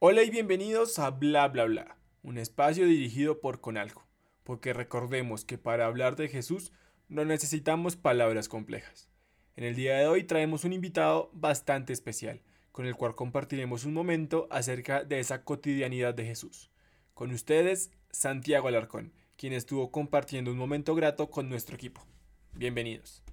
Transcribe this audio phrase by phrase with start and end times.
[0.00, 4.06] Hola y bienvenidos a Bla Bla Bla, un espacio dirigido por Conalco,
[4.44, 6.70] porque recordemos que para hablar de Jesús
[7.08, 9.10] no necesitamos palabras complejas.
[9.56, 13.92] En el día de hoy traemos un invitado bastante especial, con el cual compartiremos un
[13.92, 16.70] momento acerca de esa cotidianidad de Jesús.
[17.12, 22.06] Con ustedes, Santiago Alarcón, quien estuvo compartiendo un momento grato con nuestro equipo.
[22.52, 23.24] Bienvenidos.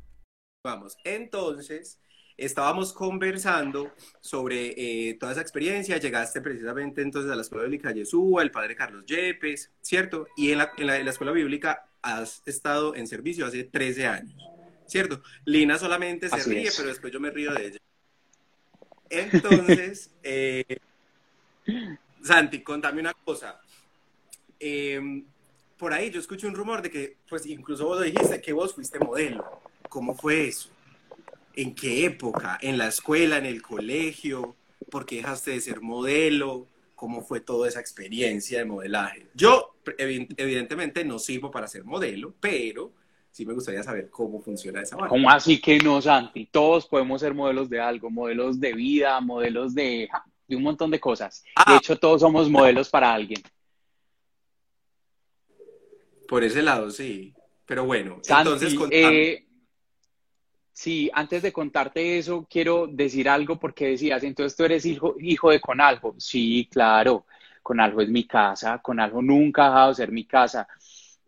[0.63, 1.99] Vamos, entonces,
[2.37, 8.43] estábamos conversando sobre eh, toda esa experiencia, llegaste precisamente entonces a la Escuela Bíblica Yeshua,
[8.43, 10.27] el padre Carlos Yepes, ¿cierto?
[10.35, 14.35] Y en la, en la, Escuela Bíblica has estado en servicio hace 13 años,
[14.85, 15.21] ¿cierto?
[15.45, 17.79] Lina solamente se ríe, pero después yo me río de ella.
[19.09, 20.77] Entonces, eh,
[22.21, 23.61] Santi, contame una cosa.
[24.59, 25.23] Em,
[25.77, 28.73] por ahí yo escuché un rumor de que, pues incluso vos lo dijiste, que vos
[28.73, 29.61] fuiste modelo.
[29.89, 30.69] ¿Cómo fue eso?
[31.55, 32.57] ¿En qué época?
[32.61, 34.55] ¿En la escuela, en el colegio?
[34.89, 36.67] ¿Por qué dejaste de ser modelo?
[36.95, 39.27] ¿Cómo fue toda esa experiencia de modelaje?
[39.33, 42.91] Yo, evidentemente, no sirvo para ser modelo, pero
[43.31, 45.09] sí me gustaría saber cómo funciona esa manera.
[45.09, 46.45] ¿Cómo así que no, Santi?
[46.45, 50.09] Todos podemos ser modelos de algo, modelos de vida, modelos de,
[50.47, 51.43] de un montón de cosas.
[51.43, 51.77] De ah.
[51.77, 53.41] hecho, todos somos modelos para alguien.
[56.27, 57.33] Por ese lado, sí.
[57.65, 58.75] Pero bueno, entonces...
[58.91, 59.44] Eh,
[60.77, 65.49] Sí, antes de contarte eso, quiero decir algo porque decías, entonces tú eres hijo, hijo
[65.49, 66.15] de Conaljo.
[66.17, 67.25] Sí, claro,
[67.63, 70.67] Conaljo es mi casa, Conaljo nunca ha dejado de ser mi casa,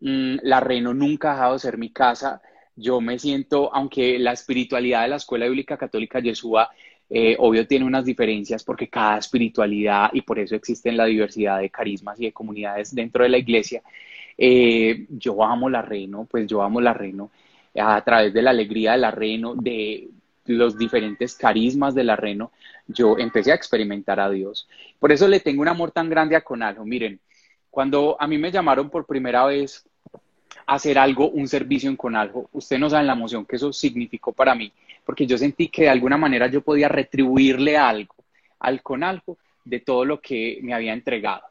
[0.00, 2.42] mm, la Reno nunca ha dejado de ser mi casa.
[2.76, 6.68] Yo me siento, aunque la espiritualidad de la Escuela Bíblica Católica Yeshua,
[7.10, 11.70] eh, obvio tiene unas diferencias porque cada espiritualidad, y por eso existe la diversidad de
[11.70, 13.82] carismas y de comunidades dentro de la iglesia,
[14.36, 17.30] eh, yo amo la Reno, pues yo amo la Reno
[17.74, 20.08] a través de la alegría de la de
[20.46, 22.18] los diferentes carismas de la
[22.86, 24.66] yo empecé a experimentar a Dios.
[24.98, 26.84] Por eso le tengo un amor tan grande a Conaljo.
[26.84, 27.20] Miren,
[27.70, 29.86] cuando a mí me llamaron por primera vez
[30.66, 34.32] a hacer algo, un servicio en Conaljo, ustedes no saben la emoción que eso significó
[34.32, 34.72] para mí,
[35.04, 38.14] porque yo sentí que de alguna manera yo podía retribuirle algo
[38.58, 41.42] al Conaljo de todo lo que me había entregado.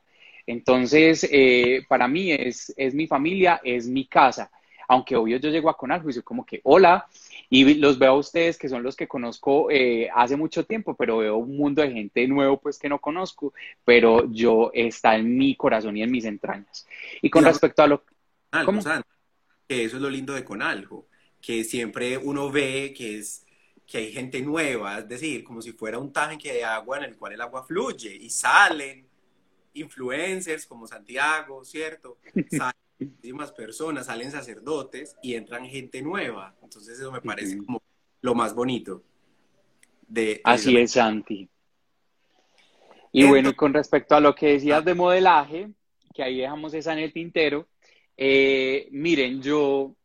[0.47, 4.49] Entonces, eh, para mí es, es mi familia, es mi casa
[4.87, 7.07] aunque obvio yo llego a Conaljo y soy como que, hola,
[7.49, 11.17] y los veo a ustedes que son los que conozco eh, hace mucho tiempo, pero
[11.17, 13.53] veo un mundo de gente nuevo pues que no conozco,
[13.85, 16.87] pero yo está en mi corazón y en mis entrañas.
[17.21, 18.03] Y con respecto a lo...
[18.65, 18.81] ¿Cómo?
[19.67, 21.07] que eso es lo lindo de Conaljo,
[21.41, 23.43] que siempre uno ve que es
[23.85, 27.15] que hay gente nueva, es decir, como si fuera un tanque de agua en el
[27.15, 29.07] cual el agua fluye y salen
[29.73, 32.17] influencers como Santiago, ¿cierto?
[32.51, 36.55] Salen muchísimas personas, salen sacerdotes y entran gente nueva.
[36.61, 37.81] Entonces eso me parece como
[38.21, 39.03] lo más bonito.
[40.07, 41.49] De, Así es, Santi.
[43.11, 45.69] Y bueno, con respecto a lo que decías de modelaje,
[46.13, 47.67] que ahí dejamos esa en el tintero,
[48.15, 49.95] eh, miren, yo,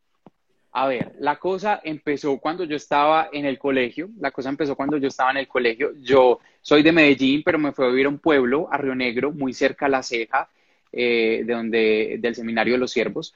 [0.72, 4.96] a ver, la cosa empezó cuando yo estaba en el colegio, la cosa empezó cuando
[4.96, 8.10] yo estaba en el colegio, yo soy de Medellín, pero me fui a vivir a
[8.10, 10.48] un pueblo, a Río Negro, muy cerca a La Ceja,
[10.92, 13.34] eh, de donde, del Seminario de los Siervos.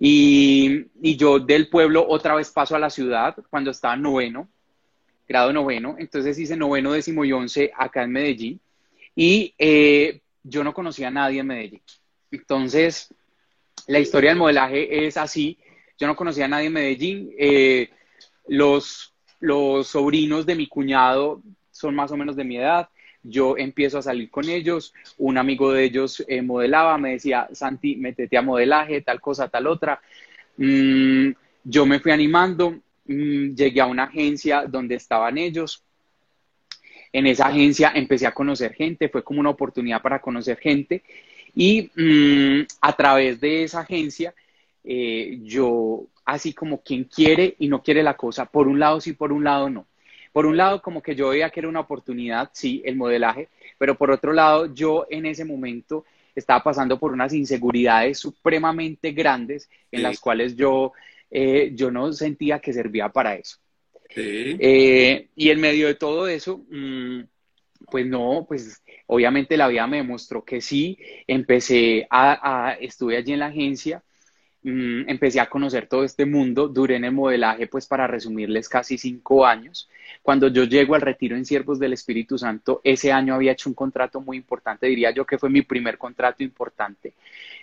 [0.00, 4.48] Y, y, yo del pueblo otra vez paso a la ciudad cuando estaba noveno,
[5.28, 5.96] grado noveno.
[5.98, 8.60] Entonces hice noveno, décimo y once acá en Medellín.
[9.14, 11.82] Y eh, yo no conocía a nadie en Medellín.
[12.30, 13.12] Entonces,
[13.86, 15.58] la historia del modelaje es así.
[15.98, 17.34] Yo no conocía a nadie en Medellín.
[17.38, 17.90] Eh,
[18.46, 22.88] los, los sobrinos de mi cuñado son más o menos de mi edad
[23.28, 27.96] yo empiezo a salir con ellos, un amigo de ellos eh, modelaba, me decía, Santi,
[27.96, 30.00] métete a modelaje, tal cosa, tal otra.
[30.56, 31.30] Mm,
[31.64, 35.82] yo me fui animando, mm, llegué a una agencia donde estaban ellos.
[37.12, 41.02] En esa agencia empecé a conocer gente, fue como una oportunidad para conocer gente
[41.54, 44.34] y mm, a través de esa agencia
[44.84, 49.12] eh, yo así como quien quiere y no quiere la cosa, por un lado sí,
[49.12, 49.87] por un lado no.
[50.38, 53.98] Por un lado, como que yo veía que era una oportunidad, sí, el modelaje, pero
[53.98, 60.04] por otro lado, yo en ese momento estaba pasando por unas inseguridades supremamente grandes en
[60.04, 60.92] las cuales yo,
[61.28, 63.56] eh, yo no sentía que servía para eso.
[64.60, 67.22] Eh, y en medio de todo eso, mm,
[67.90, 70.96] pues no, pues obviamente la vida me demostró que sí,
[71.26, 74.04] empecé a, a estuve allí en la agencia,
[74.62, 78.98] mm, empecé a conocer todo este mundo, duré en el modelaje, pues para resumirles, casi
[78.98, 79.88] cinco años.
[80.22, 83.74] Cuando yo llego al retiro en Siervos del Espíritu Santo, ese año había hecho un
[83.74, 87.14] contrato muy importante, diría yo que fue mi primer contrato importante,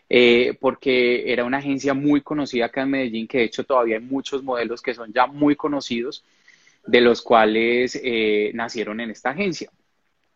[0.10, 4.04] eh, porque era una agencia muy conocida acá en Medellín, que de hecho todavía hay
[4.04, 6.24] muchos modelos que son ya muy conocidos,
[6.86, 9.72] de los cuales eh, nacieron en esta agencia.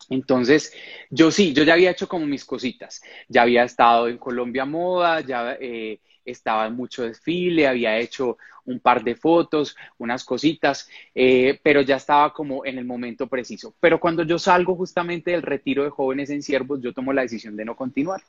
[0.10, 0.74] Entonces,
[1.10, 3.02] yo sí, yo ya había hecho como mis cositas.
[3.28, 6.00] Ya había estado en Colombia Moda, ya eh,
[6.30, 11.96] estaba en mucho desfile, había hecho un par de fotos, unas cositas, eh, pero ya
[11.96, 13.74] estaba como en el momento preciso.
[13.80, 17.56] Pero cuando yo salgo justamente del retiro de jóvenes en siervos, yo tomo la decisión
[17.56, 18.22] de no continuar.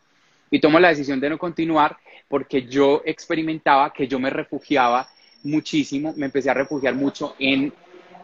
[0.50, 1.96] Y tomo la decisión de no continuar
[2.28, 5.08] porque yo experimentaba que yo me refugiaba
[5.42, 7.72] muchísimo, me empecé a refugiar mucho en,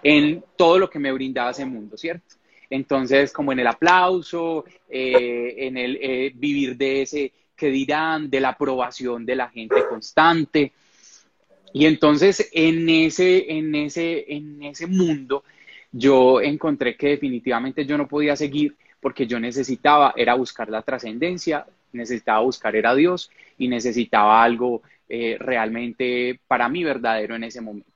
[0.02, 2.34] en todo lo que me brindaba ese mundo, ¿cierto?
[2.69, 8.40] Entonces, como en el aplauso, eh, en el eh, vivir de ese que dirán, de
[8.40, 10.72] la aprobación de la gente constante.
[11.72, 15.44] Y entonces en ese, en ese, en ese mundo
[15.92, 21.66] yo encontré que definitivamente yo no podía seguir porque yo necesitaba, era buscar la trascendencia,
[21.92, 27.88] necesitaba buscar era Dios y necesitaba algo eh, realmente para mí verdadero en ese momento.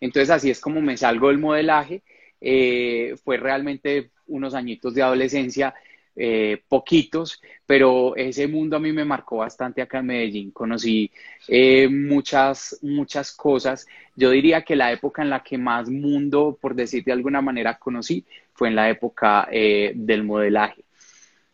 [0.00, 2.02] Entonces así es como me salgo del modelaje.
[2.40, 5.74] Eh, fue realmente unos añitos de adolescencia
[6.22, 10.50] eh, poquitos, pero ese mundo a mí me marcó bastante acá en Medellín.
[10.50, 11.10] Conocí
[11.48, 13.86] eh, muchas, muchas cosas.
[14.14, 17.78] Yo diría que la época en la que más mundo, por decir de alguna manera,
[17.78, 18.22] conocí
[18.52, 20.84] fue en la época eh, del modelaje.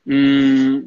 [0.05, 0.79] Mm,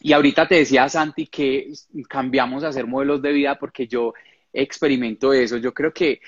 [0.00, 1.72] y ahorita te decía, Santi, que
[2.08, 4.14] cambiamos a hacer modelos de vida porque yo
[4.52, 5.58] experimento eso.
[5.58, 6.20] Yo creo que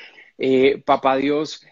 [0.85, 1.67] Papá Dios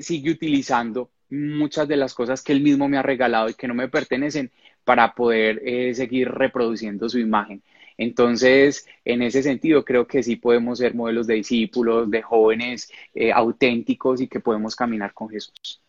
[0.00, 3.74] sigue utilizando muchas de las cosas que él mismo me ha regalado y que no
[3.74, 4.50] me pertenecen
[4.86, 7.60] para poder eh, seguir reproduciendo su imagen.
[7.98, 13.32] Entonces, en ese sentido, creo que sí podemos ser modelos de discípulos, de jóvenes eh,
[13.32, 15.82] auténticos y que podemos caminar con Jesús.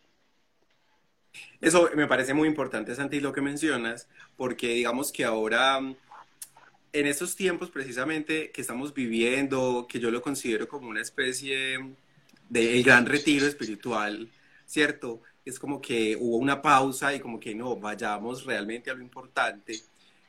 [1.60, 7.36] Eso me parece muy importante, Santi, lo que mencionas, porque digamos que ahora, en estos
[7.36, 11.78] tiempos precisamente que estamos viviendo, que yo lo considero como una especie
[12.48, 14.28] de gran retiro espiritual,
[14.66, 15.22] ¿cierto?
[15.48, 19.80] Es como que hubo una pausa y como que no, vayamos realmente a lo importante.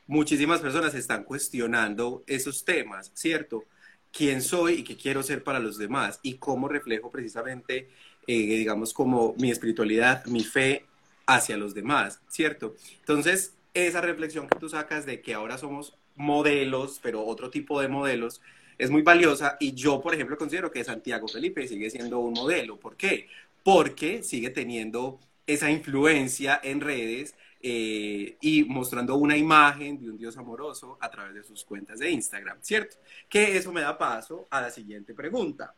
[0.06, 3.64] Muchísimas personas están cuestionando esos temas, ¿cierto?
[4.10, 6.20] ¿Quién soy y qué quiero ser para los demás?
[6.22, 7.90] Y cómo reflejo precisamente,
[8.26, 10.86] eh, digamos, como mi espiritualidad, mi fe
[11.26, 12.74] hacia los demás, ¿cierto?
[13.00, 17.88] Entonces, esa reflexión que tú sacas de que ahora somos modelos, pero otro tipo de
[17.88, 18.40] modelos,
[18.78, 22.80] es muy valiosa y yo, por ejemplo, considero que Santiago Felipe sigue siendo un modelo.
[22.80, 23.28] ¿Por qué?
[23.62, 30.36] Porque sigue teniendo esa influencia en redes eh, y mostrando una imagen de un Dios
[30.38, 32.96] amoroso a través de sus cuentas de Instagram, ¿cierto?
[33.28, 35.74] Que eso me da paso a la siguiente pregunta.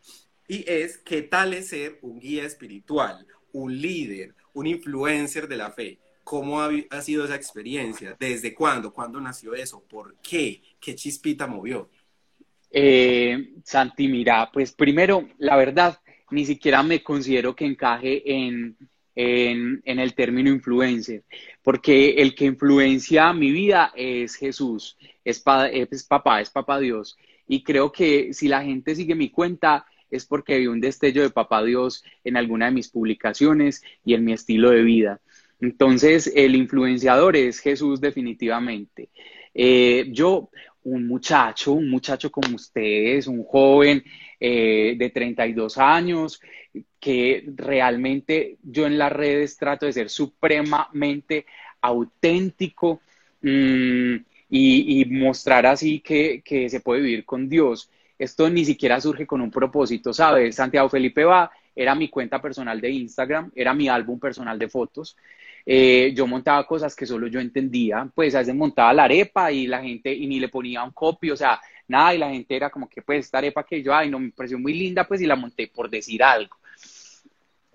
[0.47, 5.71] Y es, ¿qué tal es ser un guía espiritual, un líder, un influencer de la
[5.71, 5.99] fe?
[6.23, 8.17] ¿Cómo ha, sido esa experiencia?
[8.19, 8.93] ¿Desde cuándo?
[8.93, 9.83] ¿Cuándo nació eso?
[9.83, 10.63] ¿Por qué?
[10.81, 11.91] ¿Qué chispita movió?
[12.71, 15.99] Eh, Santi, mira, pues primero, la verdad,
[16.33, 18.77] ni siquiera me considero que encaje en,
[19.15, 21.23] el término influencer,
[21.63, 25.43] porque el que influencia mi vida es Jesús, es,
[25.73, 27.17] es papá, es papá Dios.
[27.47, 31.31] Y creo que si la gente sigue mi cuenta es porque vi un destello de
[31.31, 35.21] papá Dios en alguna de mis publicaciones y en mi estilo de vida.
[35.61, 39.09] Entonces, el influenciador es Jesús definitivamente.
[39.55, 40.51] Eh, yo,
[40.85, 44.03] un muchacho, un muchacho como ustedes, un joven
[44.41, 46.41] eh, de 32 años,
[46.99, 51.47] que realmente yo en las redes trato de ser supremamente
[51.81, 53.01] auténtico
[53.43, 54.17] mm,
[54.51, 57.91] y, mostrar así que, que se puede vivir con Dios.
[58.19, 60.55] Esto ni siquiera surge con un propósito, ¿sabes?
[60.55, 65.17] Santiago Felipe va, era mi cuenta personal de Instagram, era mi álbum personal de fotos.
[65.65, 69.67] Eh, yo montaba cosas que solo yo entendía, pues a veces montaba la arepa y
[69.67, 72.71] la gente, y ni le ponía un copy, o sea, nada, y la gente era
[72.71, 75.27] como que, pues, esta arepa que yo, ay, no, me pareció muy linda, pues, y
[75.27, 76.57] la monté por decir algo.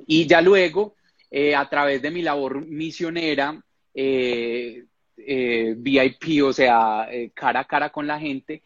[0.06, 0.96] Y ya luego,
[1.32, 3.62] eh, a través de mi labor misionera,
[3.94, 4.84] eh,
[5.15, 8.62] VIP, o sea, cara a cara con la gente,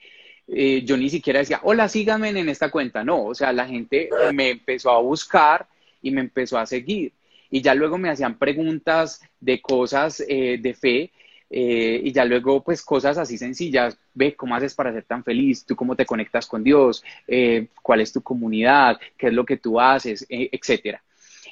[0.48, 3.04] yo ni siquiera decía, hola, síganme en esta cuenta.
[3.04, 5.68] No, o sea, la gente me empezó a buscar
[6.02, 7.14] y me empezó a seguir
[7.52, 11.12] y ya luego me hacían preguntas de cosas eh, de fe
[11.50, 15.66] eh, y ya luego pues cosas así sencillas, ve cómo haces para ser tan feliz,
[15.66, 19.58] tú cómo te conectas con Dios, eh, cuál es tu comunidad, qué es lo que
[19.58, 21.04] tú haces, etcétera.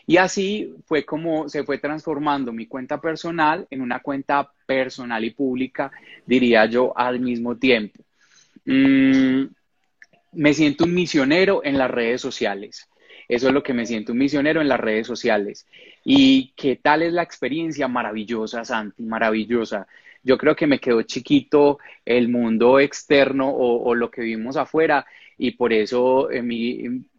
[0.07, 5.31] Y así fue como se fue transformando mi cuenta personal en una cuenta personal y
[5.31, 5.91] pública,
[6.25, 8.01] diría yo, al mismo tiempo.
[8.65, 9.43] Mm,
[10.31, 12.88] me siento un misionero en las redes sociales.
[13.29, 15.67] Eso es lo que me siento un misionero en las redes sociales.
[16.03, 17.87] ¿Y qué tal es la experiencia?
[17.87, 19.87] Maravillosa, Santi, maravillosa.
[20.23, 25.05] Yo creo que me quedó chiquito el mundo externo o, lo que vimos afuera
[25.37, 26.43] y por eso eh,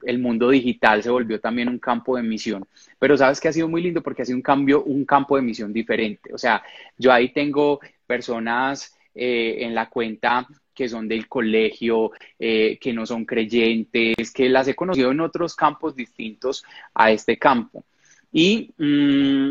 [0.02, 2.66] el mundo digital se volvió también un campo de misión.
[2.98, 5.42] Pero sabes que ha sido muy lindo porque ha sido un cambio, un campo de
[5.42, 6.34] misión diferente.
[6.34, 6.62] O sea,
[6.98, 10.46] yo ahí tengo personas eh, en la cuenta
[10.80, 15.54] que son del colegio, eh, que no son creyentes, que las he conocido en otros
[15.54, 17.84] campos distintos a este campo.
[18.32, 19.50] Y mm,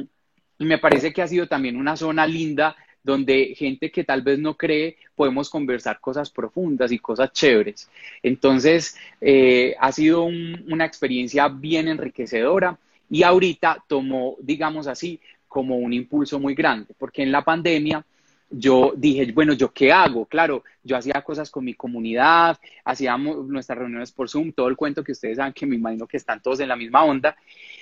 [0.66, 4.58] me parece que ha sido también una zona linda donde gente que tal vez no
[4.58, 7.92] cree podemos conversar cosas profundas y cosas chéveres.
[8.24, 12.76] Entonces, eh, ha sido una experiencia bien enriquecedora
[13.08, 18.04] y ahorita tomó, digamos así, como un impulso muy grande, porque en la pandemia
[18.50, 20.26] yo dije, bueno, ¿yo qué hago?
[20.26, 25.04] Claro, yo hacía cosas con mi comunidad, hacíamos nuestras reuniones por Zoom, todo el cuento
[25.04, 27.36] que ustedes saben que me imagino que están todos en la misma onda,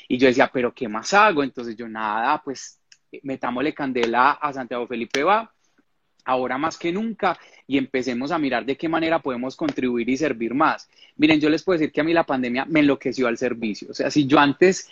[0.07, 1.43] y yo decía, ¿pero qué más hago?
[1.43, 2.79] Entonces yo nada, pues
[3.23, 5.51] metámosle candela a Santiago Felipe va,
[6.25, 10.53] ahora más que nunca, y empecemos a mirar de qué manera podemos contribuir y servir
[10.53, 10.89] más.
[11.15, 13.89] Miren, yo les puedo decir que a mí la pandemia me enloqueció al servicio.
[13.91, 14.89] O sea, si yo antes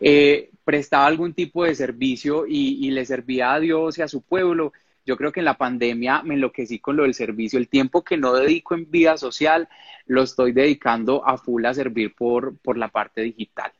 [0.00, 4.72] eh, prestaba algún tipo de servicio y, le servía a Dios y a su pueblo,
[5.08, 7.58] yo creo que en la pandemia me enloquecí con lo del servicio.
[7.58, 9.66] El tiempo que no dedico en vida social
[10.06, 13.72] lo estoy dedicando a full a servir por, por la parte digital.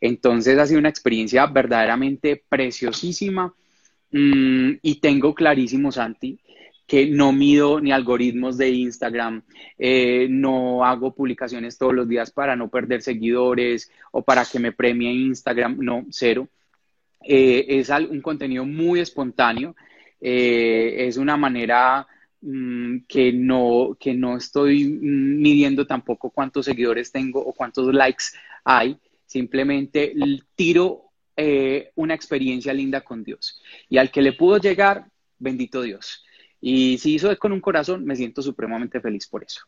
[0.00, 3.52] Entonces ha sido una experiencia verdaderamente preciosísima
[4.12, 6.38] mm, y tengo clarísimo, Santi,
[6.86, 9.42] que no mido ni algoritmos de Instagram,
[9.76, 14.70] eh, no hago publicaciones todos los días para no perder seguidores o para que me
[14.70, 16.48] premie Instagram, no, cero.
[17.24, 19.74] Eh, es un contenido muy espontáneo,
[20.20, 22.06] eh, es una manera
[22.40, 28.24] mm, que, no, que no estoy midiendo tampoco cuántos seguidores tengo o cuántos likes
[28.64, 30.14] hay, Simplemente
[30.54, 33.60] tiro eh, una experiencia linda con Dios.
[33.88, 35.06] Y al que le pudo llegar,
[35.38, 36.24] bendito Dios.
[36.60, 39.62] Y si hizo con un corazón, me siento supremamente feliz por eso.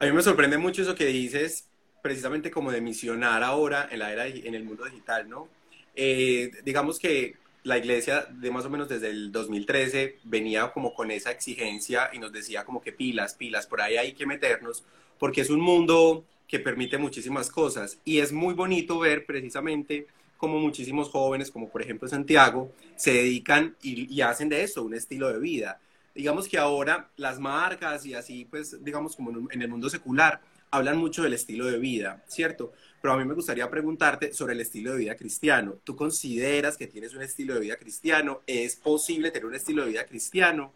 [0.00, 1.68] A mí me sorprende mucho eso que dices,
[2.02, 5.48] precisamente como de misionar ahora en la era en el mundo digital, ¿no?
[5.94, 11.10] Eh, digamos que la iglesia de más o menos desde el 2013 venía como con
[11.10, 14.84] esa exigencia y nos decía como que pilas, pilas, por ahí hay que meternos,
[15.18, 17.98] porque es un mundo que permite muchísimas cosas.
[18.04, 20.06] Y es muy bonito ver precisamente
[20.36, 25.32] como muchísimos jóvenes, como por ejemplo Santiago, se dedican y, hacen de eso un estilo
[25.32, 25.80] de vida.
[26.14, 30.98] Digamos que ahora las marcas y así, pues, digamos como en el mundo secular, hablan
[30.98, 32.72] mucho del estilo de vida, ¿cierto?
[33.06, 35.76] Pero a mí me gustaría preguntarte sobre el estilo de vida cristiano.
[35.84, 38.42] ¿Tú consideras que tienes un estilo de vida cristiano?
[38.48, 40.72] ¿Es posible tener un estilo de vida cristiano?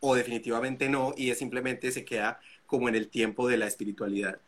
[0.00, 1.12] ¿O definitivamente no?
[1.14, 4.38] Y es simplemente se queda como en el tiempo de la espiritualidad.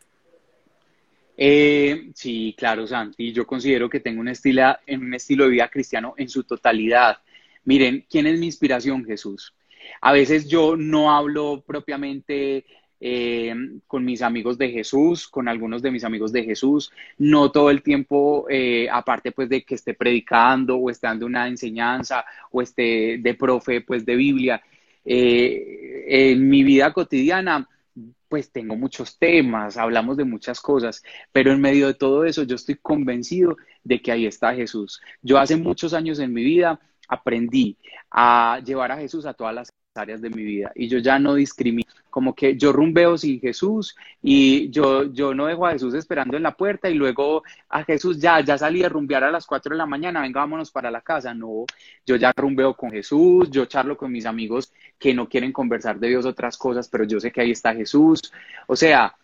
[1.36, 3.34] Eh, sí, claro, Santi.
[3.34, 7.18] Yo considero que tengo un estilo, un estilo de vida cristiano en su totalidad.
[7.66, 9.04] Miren, ¿quién es mi inspiración?
[9.04, 9.52] Jesús.
[10.00, 12.64] A veces yo no hablo propiamente
[13.00, 13.54] eh,
[13.86, 17.82] con mis amigos de Jesús, con algunos de mis amigos de Jesús, no todo el
[17.82, 23.18] tiempo, eh, aparte pues de que esté predicando o esté dando una enseñanza o esté
[23.18, 24.62] de profe pues de Biblia.
[25.04, 27.68] en mi vida cotidiana
[28.28, 32.56] pues tengo muchos temas, hablamos de muchas cosas, pero en medio de todo eso yo
[32.56, 35.00] estoy convencido de que ahí está Jesús.
[35.22, 37.76] Yo hace muchos años en mi vida aprendí
[38.10, 41.34] a llevar a Jesús a todas las áreas de mi vida y yo ya no
[41.34, 46.36] discrimino, como que yo rumbeo sin Jesús y yo, yo no dejo a Jesús esperando
[46.36, 49.70] en la puerta y luego a Jesús ya, ya salí a rumbear a las 4
[49.70, 51.64] de la mañana, venga, vámonos para la casa, no,
[52.04, 56.08] yo ya rumbeo con Jesús, yo charlo con mis amigos que no quieren conversar de
[56.08, 58.32] Dios otras cosas, pero yo sé que ahí está Jesús,
[58.66, 59.14] o sea,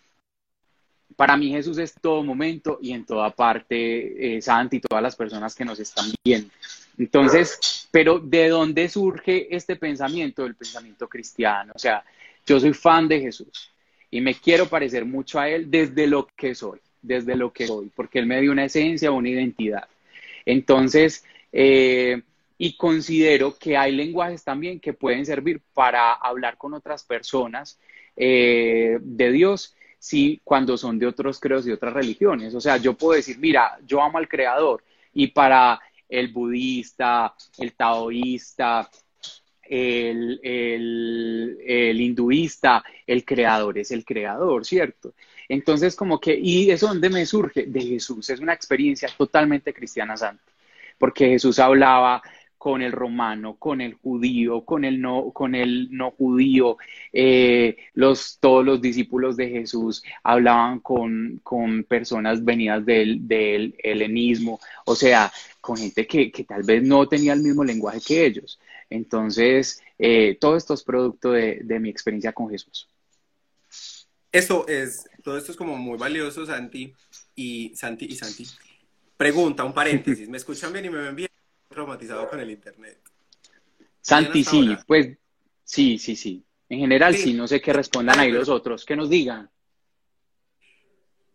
[1.15, 5.15] para mí Jesús es todo momento y en toda parte, eh, Santi y todas las
[5.15, 6.49] personas que nos están viendo.
[6.97, 10.45] Entonces, pero ¿de dónde surge este pensamiento?
[10.45, 11.73] El pensamiento cristiano.
[11.75, 12.03] O sea,
[12.45, 13.71] yo soy fan de Jesús
[14.11, 17.91] y me quiero parecer mucho a Él desde lo que soy, desde lo que soy,
[17.95, 19.87] porque Él me dio una esencia, una identidad.
[20.45, 22.21] Entonces, eh,
[22.57, 27.79] y considero que hay lenguajes también que pueden servir para hablar con otras personas
[28.15, 32.53] eh, de Dios, sí, cuando son de otros creos y otras religiones.
[32.53, 34.83] O sea, yo puedo decir, mira, yo amo al Creador
[35.13, 35.81] y para
[36.13, 38.89] el budista, el taoísta,
[39.63, 40.39] el,
[41.99, 45.15] hinduista, el creador es el creador, ¿cierto?
[45.49, 47.63] Entonces, como que, ¿y eso dónde me surge?
[47.65, 50.43] De Jesús, es una experiencia totalmente cristiana santa,
[50.99, 52.21] porque Jesús hablaba
[52.63, 56.77] con el romano, con el judío, con el no, con el no judío.
[57.11, 64.61] Eh, los, todos los discípulos de Jesús hablaban con, con personas venidas del, del, helenismo,
[64.85, 65.29] o sea,
[65.59, 68.57] con gente que, que, tal vez no tenía el mismo lenguaje que ellos.
[68.89, 72.87] Entonces, eh, todo esto es producto de, de mi experiencia con Jesús.
[74.31, 76.93] Esto es, todo esto es como muy valioso, Santi
[77.35, 78.47] y Santi y Santi.
[79.17, 81.32] Pregunta, un paréntesis, ¿me escuchan bien y me ven bien?
[81.73, 82.99] Traumatizado con el internet.
[83.99, 85.17] Santi, sí, pues
[85.63, 86.43] sí, sí, sí.
[86.69, 87.33] En general, sí.
[87.33, 89.49] no sé qué respondan ahí los otros, que nos digan.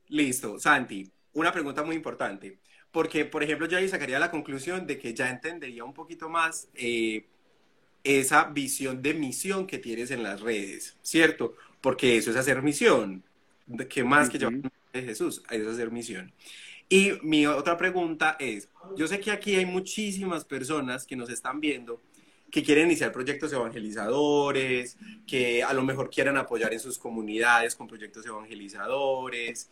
[0.09, 2.59] Listo, Santi, una pregunta muy importante,
[2.91, 6.69] porque, por ejemplo, yo ahí sacaría la conclusión de que ya entendería un poquito más
[6.75, 7.27] eh,
[8.05, 11.57] esa visión de misión que tienes en las redes, ¿cierto?
[11.81, 13.25] Porque eso es hacer misión.
[13.89, 15.43] ¿Qué más que yo de Jesús?
[15.51, 16.33] Eso es hacer misión.
[16.89, 21.61] Y mi otra pregunta es, yo sé que aquí hay muchísimas personas que nos están
[21.61, 22.01] viendo
[22.51, 27.87] que quieren iniciar proyectos evangelizadores, que a lo mejor quieran apoyar en sus comunidades con
[27.87, 29.71] proyectos evangelizadores.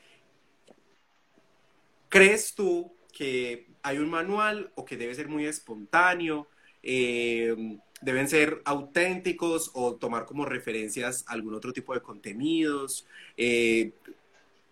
[2.08, 6.48] ¿Crees tú que hay un manual o que debe ser muy espontáneo?
[6.82, 13.06] Eh, ¿Deben ser auténticos o tomar como referencias algún otro tipo de contenidos?
[13.38, 13.92] Eh,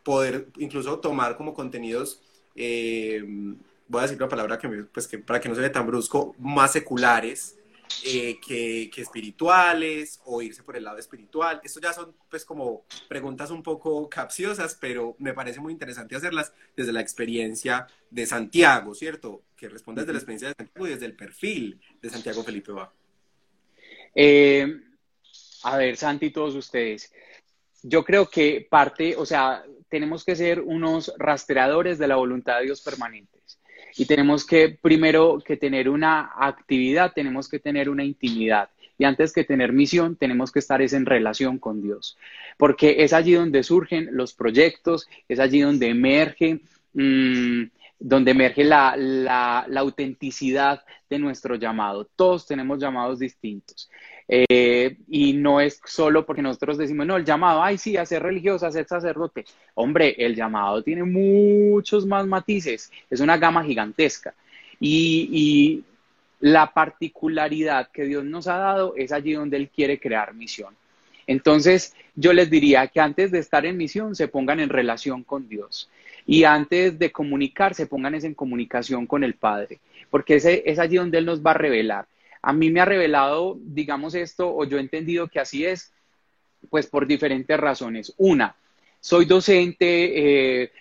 [0.02, 2.20] poder incluso tomar como contenidos
[2.54, 3.22] eh,
[3.88, 6.34] voy a decir una palabra que, pues que para que no se vea tan brusco,
[6.38, 7.56] más seculares
[8.04, 11.60] eh, que, que, espirituales o irse por el lado espiritual.
[11.62, 16.52] Esto ya son pues como preguntas un poco capciosas, pero me parece muy interesante hacerlas
[16.76, 19.42] desde la experiencia de Santiago, ¿cierto?
[19.56, 22.92] Que responde desde la experiencia de Santiago y desde el perfil de Santiago Felipe Va.
[24.14, 24.66] Eh,
[25.64, 27.12] a ver, Santi, todos ustedes.
[27.82, 32.64] Yo creo que parte, o sea, tenemos que ser unos rastreadores de la voluntad de
[32.64, 33.60] Dios permanentes.
[33.96, 38.70] Y tenemos que, primero que tener una actividad, tenemos que tener una intimidad.
[38.98, 42.18] Y antes que tener misión, tenemos que estar en relación con Dios.
[42.58, 46.62] Porque es allí donde surgen los proyectos, es allí donde emerge,
[46.94, 47.62] mm,
[48.00, 52.04] donde emerge la, la autenticidad de nuestro llamado.
[52.16, 53.88] Todos tenemos llamados distintos.
[54.26, 58.66] Eh, y no es solo porque nosotros decimos, no, el llamado, ay, sí, a religioso,
[58.66, 59.44] a ser sacerdote.
[59.74, 64.34] Hombre, el llamado tiene muchos más matices, es una gama gigantesca.
[64.80, 65.84] Y, y
[66.40, 70.74] la particularidad que Dios nos ha dado es allí donde Él quiere crear misión.
[71.26, 75.48] Entonces, yo les diría que antes de estar en misión, se pongan en relación con
[75.48, 75.88] Dios.
[76.26, 80.96] Y antes de comunicar, se pongan en comunicación con el Padre, porque ese, es allí
[80.96, 82.06] donde Él nos va a revelar.
[82.46, 85.92] A mí me ha revelado, digamos esto, o yo he entendido que así es,
[86.70, 88.12] pues por diferentes razones.
[88.16, 88.54] Una,
[89.00, 90.72] soy docente eh,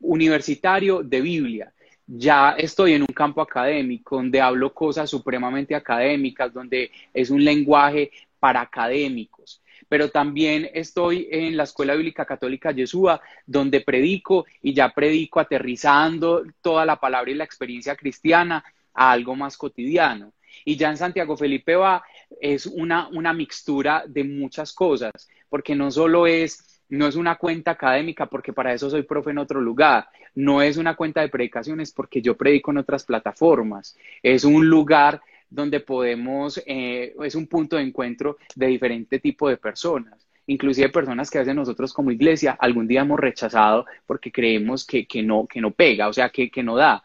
[0.00, 1.72] universitario de Biblia.
[2.06, 8.10] Ya estoy en un campo académico donde hablo cosas supremamente académicas, donde es un lenguaje
[8.38, 14.90] para académicos pero también estoy en la Escuela Bíblica Católica Yeshua, donde predico y ya
[14.90, 20.32] predico aterrizando toda la palabra y la experiencia cristiana a algo más cotidiano.
[20.64, 22.02] Y ya en Santiago Felipe va,
[22.40, 27.72] es una, una mixtura de muchas cosas, porque no solo es, no es una cuenta
[27.72, 31.92] académica, porque para eso soy profe en otro lugar, no es una cuenta de predicaciones,
[31.92, 37.76] porque yo predico en otras plataformas, es un lugar donde podemos, eh, es un punto
[37.76, 42.56] de encuentro de diferente tipo de personas inclusive personas que a veces nosotros como iglesia
[42.58, 46.50] algún día hemos rechazado porque creemos que, que no, que no pega, o sea, que,
[46.50, 47.02] que no da.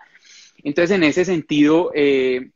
[0.63, 2.50] Entonces, en ese sentido, eh,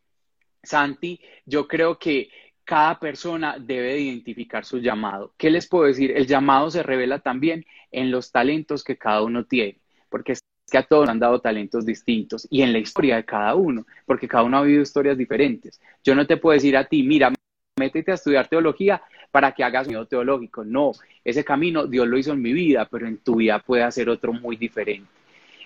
[0.68, 2.30] Santi, yo creo que
[2.68, 5.34] cada persona debe identificar su llamado.
[5.38, 6.12] ¿Qué les puedo decir?
[6.12, 9.78] El llamado se revela también en los talentos que cada uno tiene,
[10.10, 13.24] porque es que a todos nos han dado talentos distintos y en la historia de
[13.24, 15.80] cada uno, porque cada uno ha vivido historias diferentes.
[16.04, 17.34] Yo no te puedo decir a ti, mira,
[17.80, 19.02] métete a estudiar teología
[19.32, 20.66] para que hagas un miedo teológico.
[20.66, 20.92] No,
[21.24, 24.34] ese camino Dios lo hizo en mi vida, pero en tu vida puede hacer otro
[24.34, 25.08] muy diferente.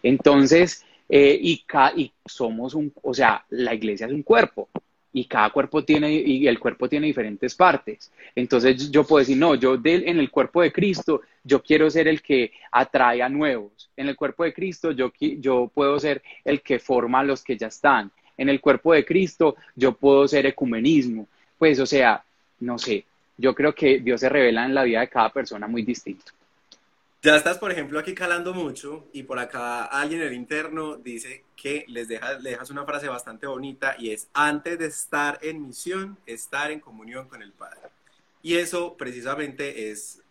[0.03, 4.69] Entonces, eh, y, y somos un, o sea, la iglesia es un cuerpo
[5.13, 8.11] y cada cuerpo tiene, y el cuerpo tiene diferentes partes.
[8.35, 12.21] Entonces yo puedo decir, no, yo en el cuerpo de Cristo, yo quiero ser el
[12.21, 13.89] que atrae a nuevos.
[13.97, 17.57] En el cuerpo de Cristo, yo, yo puedo ser el que forma a los que
[17.57, 18.11] ya están.
[18.37, 21.27] En el cuerpo de Cristo, yo puedo ser ecumenismo.
[21.57, 22.23] Pues, o sea,
[22.59, 23.05] no sé,
[23.37, 26.31] yo creo que Dios se revela en la vida de cada persona muy distinto.
[27.23, 31.43] Ya estás, por ejemplo, aquí calando mucho y por acá alguien en el interno dice
[31.55, 36.17] que les dejas, dejas una frase bastante bonita y es, antes de estar en misión,
[36.25, 37.79] estar en comunión con el Padre.
[38.41, 40.23] Y eso precisamente es,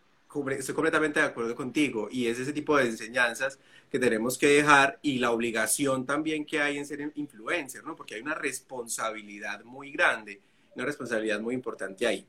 [0.59, 4.99] estoy completamente de acuerdo contigo y es ese tipo de enseñanzas que tenemos que dejar
[5.01, 7.95] y la obligación también que hay en ser influencer, ¿no?
[7.95, 10.41] Porque hay una responsabilidad muy grande,
[10.75, 12.27] una responsabilidad muy importante ahí.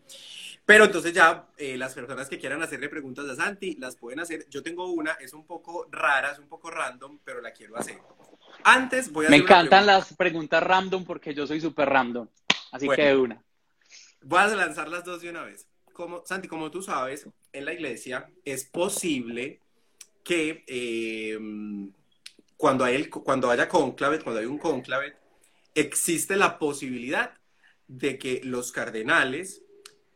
[0.65, 4.47] Pero entonces ya eh, las personas que quieran hacerle preguntas a Santi las pueden hacer.
[4.49, 7.97] Yo tengo una, es un poco rara, es un poco random, pero la quiero hacer.
[8.63, 9.29] Antes voy a...
[9.29, 12.27] Me encantan las preguntas random porque yo soy súper random.
[12.71, 13.43] Así que de una.
[14.21, 15.67] Voy a lanzar las dos de una vez.
[15.93, 19.59] como, Santi, como tú sabes, en la iglesia es posible
[20.23, 21.37] que eh,
[22.55, 25.15] cuando, hay el, cuando haya conclave, cuando hay un conclave,
[25.73, 27.33] existe la posibilidad
[27.87, 29.63] de que los cardenales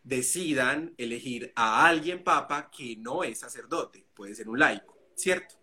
[0.05, 5.55] decidan elegir a alguien papa que no es sacerdote, puede ser un laico, ¿cierto?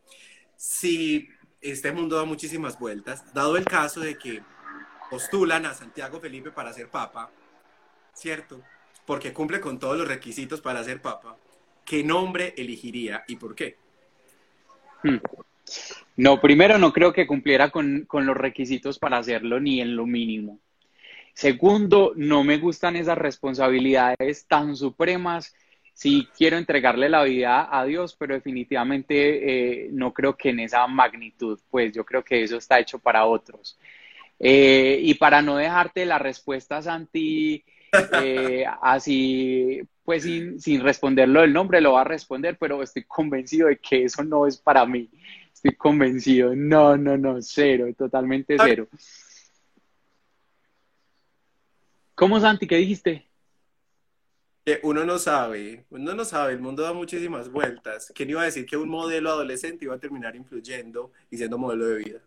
[0.57, 1.29] Si
[1.61, 4.43] este mundo da muchísimas vueltas, dado el caso de que
[5.09, 7.31] postulan a Santiago Felipe para ser papa,
[8.13, 8.61] ¿cierto?
[9.07, 11.37] Porque cumple con todos los requisitos para ser papa,
[11.85, 13.77] ¿qué nombre elegiría y por qué?
[15.05, 15.19] Hmm.
[16.17, 20.05] No, primero no creo que cumpliera con, con los requisitos para hacerlo ni en lo
[20.05, 20.59] mínimo.
[21.35, 25.55] Segundo, no me gustan esas responsabilidades tan supremas.
[25.95, 30.87] Sí quiero entregarle la vida a Dios, pero definitivamente eh, no creo que en esa
[30.87, 33.79] magnitud, pues yo creo que eso está hecho para otros.
[34.39, 37.65] Eh, y para no dejarte la respuesta, Santi,
[38.21, 43.69] eh, así, pues sin, sin responderlo del nombre, lo va a responder, pero estoy convencido
[43.69, 45.09] de que eso no es para mí.
[45.53, 46.57] Estoy convencido.
[46.57, 48.89] No, no, no, cero, totalmente cero.
[52.23, 52.69] ¿Cómo, Santi?
[52.69, 53.27] ¿Qué dijiste?
[54.65, 58.13] Que uno no sabe, uno no sabe, el mundo da muchísimas vueltas.
[58.15, 61.89] ¿Quién iba a decir que un modelo adolescente iba a terminar influyendo y siendo modelo
[61.89, 62.21] de vida?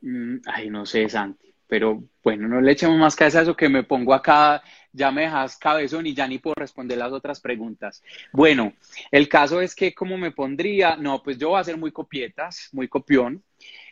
[0.00, 3.68] Mm, ay, no sé, Santi, pero bueno, no le echemos más cabeza a eso que
[3.68, 4.60] me pongo acá,
[4.92, 8.02] ya me dejas cabezón y ya ni puedo responder las otras preguntas.
[8.32, 8.72] Bueno,
[9.12, 10.96] el caso es que, ¿cómo me pondría?
[10.96, 13.44] No, pues yo voy a ser muy copietas, muy copión,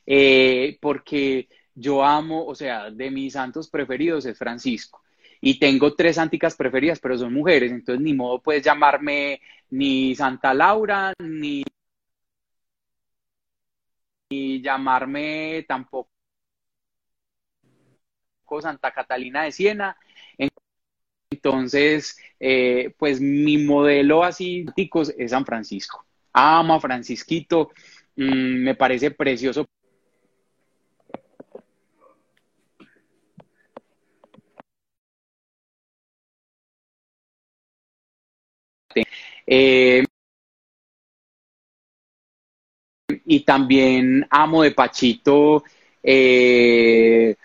[0.05, 5.03] eh, porque yo amo, o sea, de mis santos preferidos es Francisco.
[5.41, 10.55] Y tengo tres sánticas preferidas, pero son mujeres, entonces ni modo puedes llamarme ni Santa
[10.55, 11.63] Laura, ni,
[14.31, 16.09] ni llamarme tampoco
[18.61, 19.97] Santa Catalina de Siena.
[21.31, 24.65] Entonces, eh, pues mi modelo así
[25.19, 26.07] es San Francisco.
[26.33, 27.71] Amo a Francisquito,
[28.17, 29.67] mm, me parece precioso
[39.47, 40.05] Eh,
[43.27, 45.65] y también amo de Pachito,
[46.03, 47.37] eh,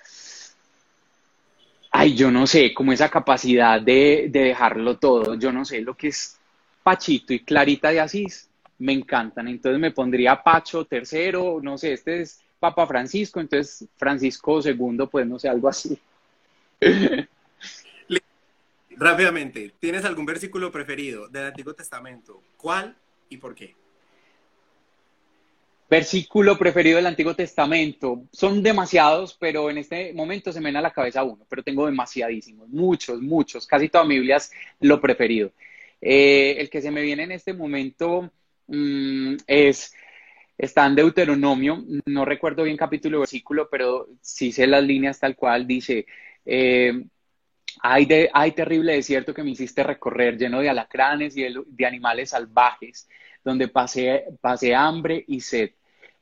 [1.91, 6.09] ay, yo no sé, como esa capacidad de, dejarlo todo, yo no sé, lo que
[6.09, 6.37] es
[6.83, 12.21] Pachito y Clarita de Asís, me encantan, entonces me pondría Pacho tercero, no sé, este
[12.21, 15.97] es Papa Francisco, entonces Francisco segundo, pues no sé, algo así.
[18.99, 22.43] Rápidamente, ¿tienes algún versículo preferido del Antiguo Testamento?
[22.57, 22.97] ¿Cuál
[23.29, 23.73] y por qué?
[25.89, 28.25] Versículo preferido del Antiguo Testamento.
[28.33, 31.85] Son demasiados, pero en este momento se me viene a la cabeza uno, pero tengo
[31.85, 33.65] demasiadísimos, muchos, muchos.
[33.65, 35.53] Casi toda mi Biblia es lo preferido.
[36.01, 38.29] Eh, el que se me viene en este momento
[38.67, 39.93] mm, es,
[40.57, 45.37] está en Deuteronomio, no recuerdo bien capítulo o versículo, pero sí sé las líneas tal
[45.37, 46.05] cual, dice,
[46.45, 47.01] eh,
[47.81, 53.07] hay terrible desierto que me hiciste recorrer, lleno de alacranes y de, animales salvajes,
[53.43, 55.71] donde pasé, pasé hambre y sed,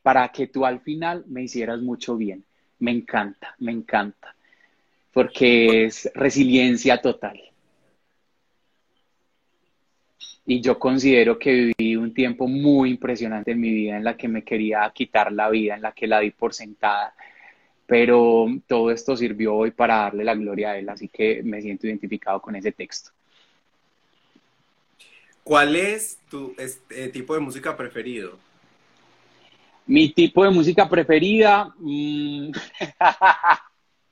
[0.01, 2.43] para que tú al final me hicieras mucho bien.
[2.79, 4.35] Me encanta, me encanta,
[5.11, 7.41] porque es resiliencia total.
[10.45, 14.29] Y yo considero que viví un tiempo muy impresionante en mi vida en la que
[14.29, 17.13] me quería quitar la vida, en la que la di por sentada,
[17.87, 21.87] pero todo esto sirvió hoy para darle la gloria a Él, así que me siento
[21.87, 23.11] identificado con ese texto.
[25.41, 28.37] ¿Cuál es tu este, tipo de música preferido?
[29.85, 32.51] Mi tipo de música preferida, mm,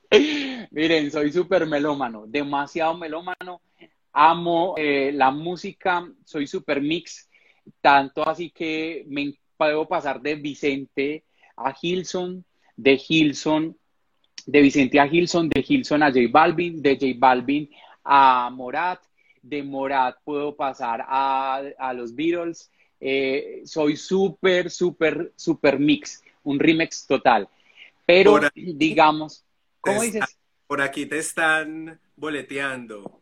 [0.72, 3.60] miren, soy súper melómano, demasiado melómano,
[4.14, 7.28] amo eh, la música, soy súper mix,
[7.82, 11.26] tanto así que me puedo pasar de Vicente
[11.58, 13.78] a Hilson, de Hilson,
[14.46, 17.70] de Vicente a Hilson, de Hilson a J Balvin, de J Balvin
[18.04, 19.02] a Morat,
[19.42, 22.72] de Morat puedo pasar a, los Beatles.
[23.00, 27.48] Eh, soy súper, súper, súper mix, un remix total.
[28.06, 29.44] Pero, digamos,
[29.82, 30.24] ¿cómo dices?
[30.68, 33.20] Por aquí te están boleteando.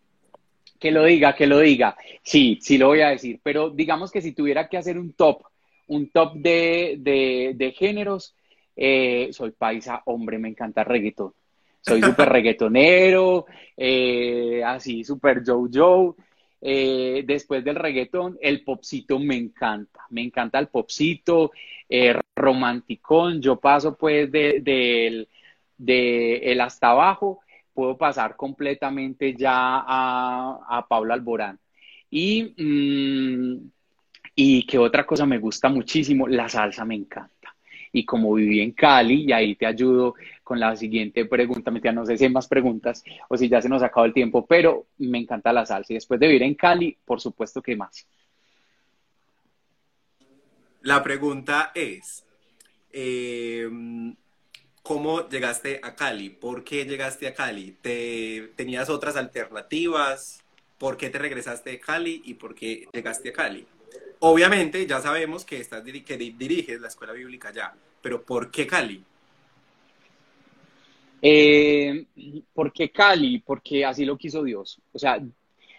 [0.79, 1.95] Que lo diga, que lo diga.
[2.23, 3.39] Sí, sí lo voy a decir.
[3.43, 5.43] Pero digamos que si tuviera que hacer un top,
[5.87, 8.35] un top de, de, de géneros,
[8.75, 11.33] eh, soy paisa, hombre, me encanta el reggaetón.
[11.85, 16.13] Soy súper reggaetonero, eh, así súper Joe
[16.61, 21.51] eh, después del reggaetón, el popcito me encanta, me encanta el popcito,
[22.37, 25.27] romanticón, yo paso pues del
[25.77, 27.41] de, el hasta abajo,
[27.73, 31.59] puedo pasar completamente ya a, a Paula Alborán.
[32.09, 33.71] Y, mm,
[34.35, 37.32] y que otra cosa me gusta muchísimo, la salsa me encanta.
[37.93, 42.17] Y como viví en Cali, y ahí te ayudo con la siguiente pregunta, no sé
[42.17, 45.53] si hay más preguntas o si ya se nos acabado el tiempo, pero me encanta
[45.53, 45.93] la salsa.
[45.93, 48.05] Y después de vivir en Cali, por supuesto que más.
[50.81, 52.25] La pregunta es,
[52.91, 53.69] eh,
[54.81, 56.29] ¿cómo llegaste a Cali?
[56.29, 57.77] ¿Por qué llegaste a Cali?
[57.81, 60.43] ¿Te, ¿Tenías otras alternativas?
[60.77, 63.65] ¿Por qué te regresaste de Cali y por qué llegaste a Cali?
[64.25, 69.03] Obviamente ya sabemos que, estás, que diriges la escuela bíblica ya, pero ¿por qué Cali?
[71.21, 72.05] Eh,
[72.53, 73.39] ¿Por qué Cali?
[73.39, 74.79] Porque así lo quiso Dios.
[74.93, 75.21] O sea,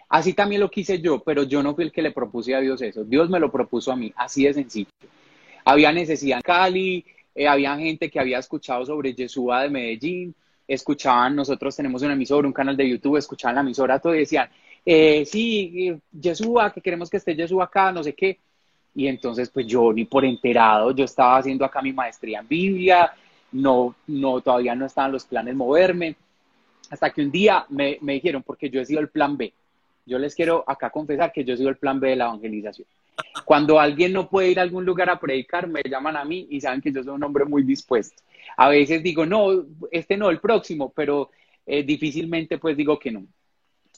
[0.09, 2.83] así también lo quise yo, pero yo no fui el que le propuse a Dios
[2.83, 3.03] eso.
[3.03, 4.91] Dios me lo propuso a mí, así de sencillo.
[5.63, 7.03] Había necesidad en Cali,
[7.33, 10.35] eh, había gente que había escuchado sobre Yeshua de Medellín,
[10.67, 14.51] escuchaban, nosotros tenemos una emisora, un canal de YouTube, escuchaban la emisora, todo y decían,
[14.85, 18.39] eh, sí, eh, Yeshua, que queremos que esté Yeshua acá, no sé qué.
[18.93, 23.13] Y entonces, pues yo ni por enterado, yo estaba haciendo acá mi maestría en Biblia,
[23.51, 26.15] no, no, todavía no estaban los planes moverme,
[26.89, 29.51] hasta que un día me, me dijeron, porque yo he sido el plan B,
[30.05, 32.87] yo les quiero acá confesar que yo he sido el plan B de la evangelización.
[33.43, 36.61] Cuando alguien no puede ir a algún lugar a predicar, me llaman a mí y
[36.61, 38.21] saben que yo soy un hombre muy dispuesto.
[38.57, 41.31] A veces digo, no, este no, el próximo, pero
[41.65, 43.25] eh, difícilmente pues digo que no.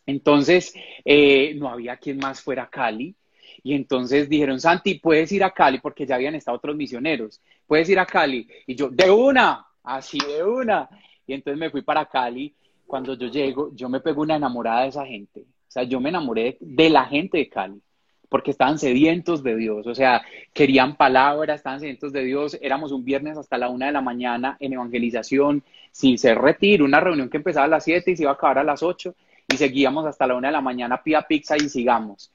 [0.08, 0.74] Entonces,
[1.06, 3.16] eh, no había quien más fuera a Cali.
[3.62, 7.90] Y entonces dijeron, Santi, puedes ir a Cali, porque ya habían estado otros misioneros, puedes
[7.90, 8.48] ir a Cali.
[8.66, 10.90] Y yo, de una, así de una.
[11.28, 12.56] Y entonces me fui para Cali.
[12.86, 15.42] Cuando yo llego, yo me pego una enamorada de esa gente.
[15.42, 17.82] O sea, yo me enamoré de la gente de Cali
[18.30, 20.22] porque estaban sedientos de Dios, o sea,
[20.54, 22.58] querían palabras, estaban sedientos de Dios.
[22.62, 27.00] Éramos un viernes hasta la una de la mañana en evangelización, sin ser retiro, una
[27.00, 29.16] reunión que empezaba a las siete y se iba a acabar a las ocho,
[29.48, 32.32] y seguíamos hasta la una de la mañana, pida pizza y sigamos.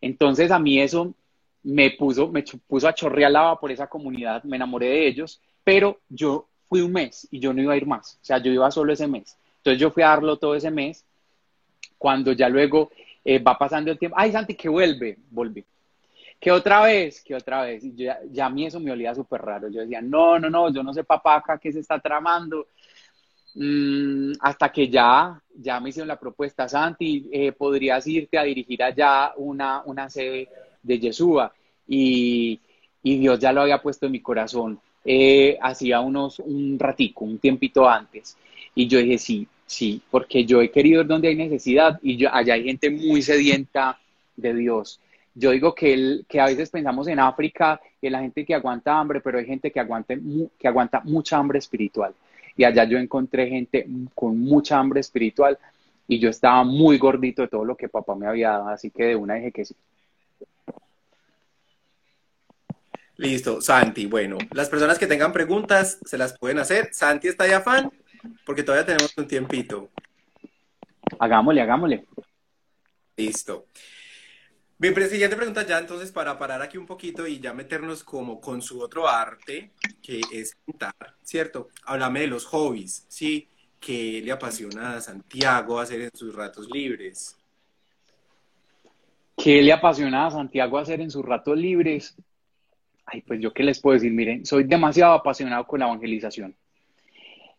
[0.00, 1.14] Entonces a mí eso
[1.62, 6.00] me puso, me puso a chorrear lava por esa comunidad, me enamoré de ellos, pero
[6.08, 8.70] yo fui un mes y yo no iba a ir más, o sea, yo iba
[8.70, 9.36] solo ese mes.
[9.58, 11.04] Entonces yo fui a darlo todo ese mes,
[11.96, 12.90] cuando ya luego
[13.24, 15.64] eh, va pasando el tiempo, ay Santi, que vuelve, volví.
[16.38, 19.68] Que otra vez, que otra vez, y ya, a mí eso me olía súper raro.
[19.68, 22.66] Yo decía, no, no, no, yo no sé papá acá qué se está tramando.
[23.54, 28.82] Mm, hasta que ya, ya me hicieron la propuesta, Santi, eh, podrías irte a dirigir
[28.82, 30.48] allá una, una sede
[30.82, 31.52] de Yeshua.
[31.86, 32.60] Y,
[33.02, 37.38] y Dios ya lo había puesto en mi corazón eh, hacía unos, un ratico, un
[37.38, 38.36] tiempito antes.
[38.74, 42.54] Y yo dije, sí, Sí, porque yo he querido ir donde hay necesidad y allá
[42.54, 43.98] hay gente muy sedienta
[44.36, 45.00] de Dios.
[45.34, 49.20] Yo digo que, que a veces pensamos en África en la gente que aguanta hambre,
[49.20, 49.80] pero hay gente que,
[50.58, 52.14] que aguanta mucha hambre espiritual.
[52.56, 55.58] Y allá yo encontré gente con mucha hambre espiritual
[56.06, 59.04] y yo estaba muy gordito de todo lo que papá me había dado, así que
[59.04, 59.74] de una dije que sí.
[63.16, 64.06] Listo, Santi.
[64.06, 66.92] Bueno, las personas que tengan preguntas se las pueden hacer.
[66.92, 67.90] Santi está de afán
[68.44, 69.90] porque todavía tenemos un tiempito.
[71.18, 72.06] Hagámosle, hagámosle.
[73.16, 73.66] Listo.
[74.76, 78.60] Mi siguiente pregunta ya entonces para parar aquí un poquito y ya meternos como con
[78.60, 79.70] su otro arte,
[80.02, 81.68] que es pintar, ¿cierto?
[81.84, 83.48] Háblame de los hobbies, ¿sí?
[83.78, 87.36] Que le apasiona a Santiago hacer en sus ratos libres.
[89.36, 92.16] ¿Qué le apasiona a Santiago hacer en sus ratos libres?
[93.06, 96.56] Ay, pues yo qué les puedo decir, miren, soy demasiado apasionado con la evangelización.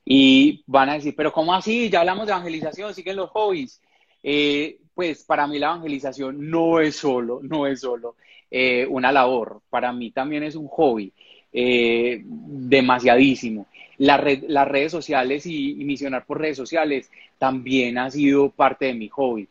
[0.04, 1.90] Y van a decir, pero ¿cómo así?
[1.90, 3.82] Ya hablamos de evangelización, siguen los hobbies.
[4.22, 8.16] Eh, pues para mí la evangelización no es solo, no es solo
[8.50, 11.12] eh, una labor, para mí también es un hobby,
[11.54, 13.68] eh, demasiadísimo.
[13.98, 19.48] las redes sociales y, misionar por redes sociales también ha sido parte de mi hobby.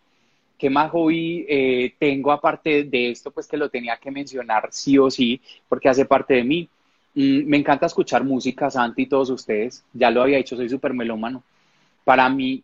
[0.58, 1.46] ¿Qué más hobby
[1.98, 3.30] tengo aparte de esto?
[3.30, 6.68] Pues que lo tenía que mencionar sí o sí, porque hace parte de mí.
[7.14, 9.84] Mm, me encanta escuchar música, Santi y todos ustedes.
[9.92, 11.42] Ya lo había dicho, soy súper melómano.
[12.04, 12.62] Para mí,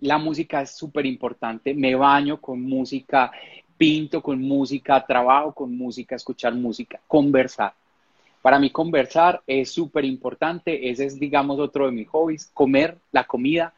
[0.00, 1.74] la música es súper importante.
[1.74, 3.30] Me baño con música,
[3.76, 7.72] pinto con música, trabajo con música, escuchar música, conversar.
[8.42, 10.90] Para mí conversar es súper importante.
[10.90, 12.50] Ese es, digamos, otro de mis hobbies.
[12.54, 13.74] Comer, la comida.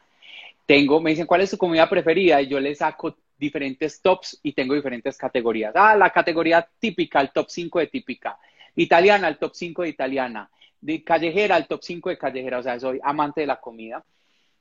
[0.65, 2.41] Tengo, me dicen, ¿cuál es tu comida preferida?
[2.41, 5.73] Y yo le saco diferentes tops y tengo diferentes categorías.
[5.75, 8.37] Ah, la categoría típica, el top 5 de típica
[8.75, 10.49] Italiana, el top 5 de italiana.
[10.79, 12.59] De callejera, el top 5 de callejera.
[12.59, 14.03] O sea, soy amante de la comida.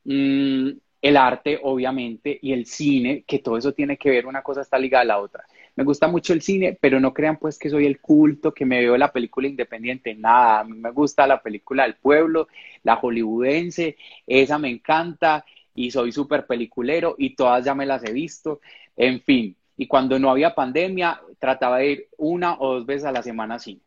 [0.05, 0.71] Mm,
[1.03, 4.79] el arte, obviamente, y el cine, que todo eso tiene que ver, una cosa está
[4.79, 5.45] ligada a la otra.
[5.77, 8.81] Me gusta mucho el cine, pero no crean pues que soy el culto, que me
[8.81, 12.49] veo la película independiente, nada, a mí me gusta la película del pueblo,
[12.85, 18.13] la hollywoodense, esa me encanta, y soy súper peliculero y todas ya me las he
[18.13, 18.61] visto,
[18.97, 19.57] en fin.
[19.77, 23.57] Y cuando no había pandemia, trataba de ir una o dos veces a la semana
[23.57, 23.81] así.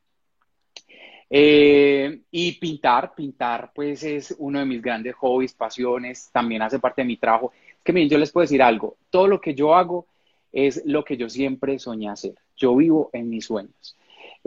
[1.37, 7.01] Eh, y pintar, pintar pues es uno de mis grandes hobbies, pasiones, también hace parte
[7.01, 7.51] de mi trabajo.
[7.53, 10.05] Es que miren, yo les puedo decir algo, todo lo que yo hago
[10.53, 12.35] es lo que yo siempre soñé hacer.
[12.55, 13.97] Yo vivo en mis sueños.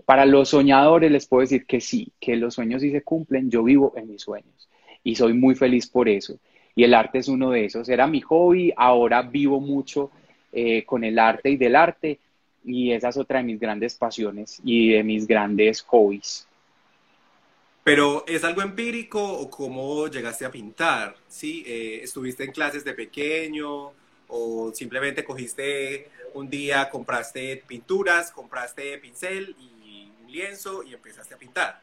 [0.06, 3.62] Para los soñadores les puedo decir que sí, que los sueños sí se cumplen, yo
[3.62, 4.70] vivo en mis sueños
[5.04, 6.38] y soy muy feliz por eso.
[6.74, 7.86] Y el arte es uno de esos.
[7.90, 10.10] Era mi hobby, ahora vivo mucho
[10.52, 12.18] eh, con el arte y del arte
[12.64, 16.47] y esa es otra de mis grandes pasiones y de mis grandes hobbies.
[17.88, 21.14] Pero ¿es algo empírico o cómo llegaste a pintar?
[21.26, 21.64] ¿Sí?
[21.66, 23.92] Eh, ¿Estuviste en clases de pequeño
[24.28, 31.80] o simplemente cogiste un día, compraste pinturas, compraste pincel y lienzo y empezaste a pintar?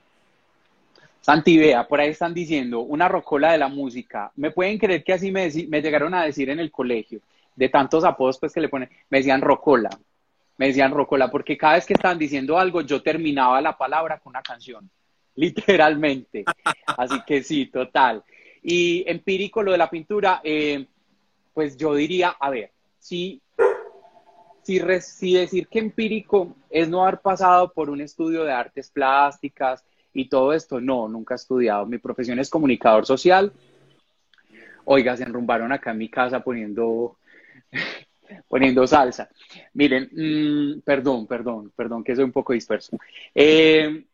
[1.21, 4.31] Santi, vea, por ahí están diciendo una rocola de la música.
[4.35, 7.19] ¿Me pueden creer que así me, me llegaron a decir en el colegio?
[7.55, 9.89] De tantos apodos pues, que le ponen, me decían rocola.
[10.57, 14.33] Me decían rocola, porque cada vez que estaban diciendo algo, yo terminaba la palabra con
[14.33, 14.87] una canción.
[15.37, 16.45] literalmente.
[16.85, 18.23] Así que sí, total.
[18.63, 20.85] Y empírico, lo de la pintura, eh,
[21.53, 23.41] pues yo diría, a ver, si,
[24.63, 30.27] si, decir que empírico es no haber pasado por un estudio de artes plásticas y
[30.27, 31.85] todo esto, no, nunca he estudiado.
[31.85, 33.51] Mi profesión es comunicador social.
[34.85, 37.17] Oiga, se enrumbaron acá en mi casa poniendo,
[38.47, 39.29] poniendo salsa.
[39.73, 42.97] Miren, mm, perdón, perdón, perdón, que soy un poco disperso.
[43.33, 44.05] Eh,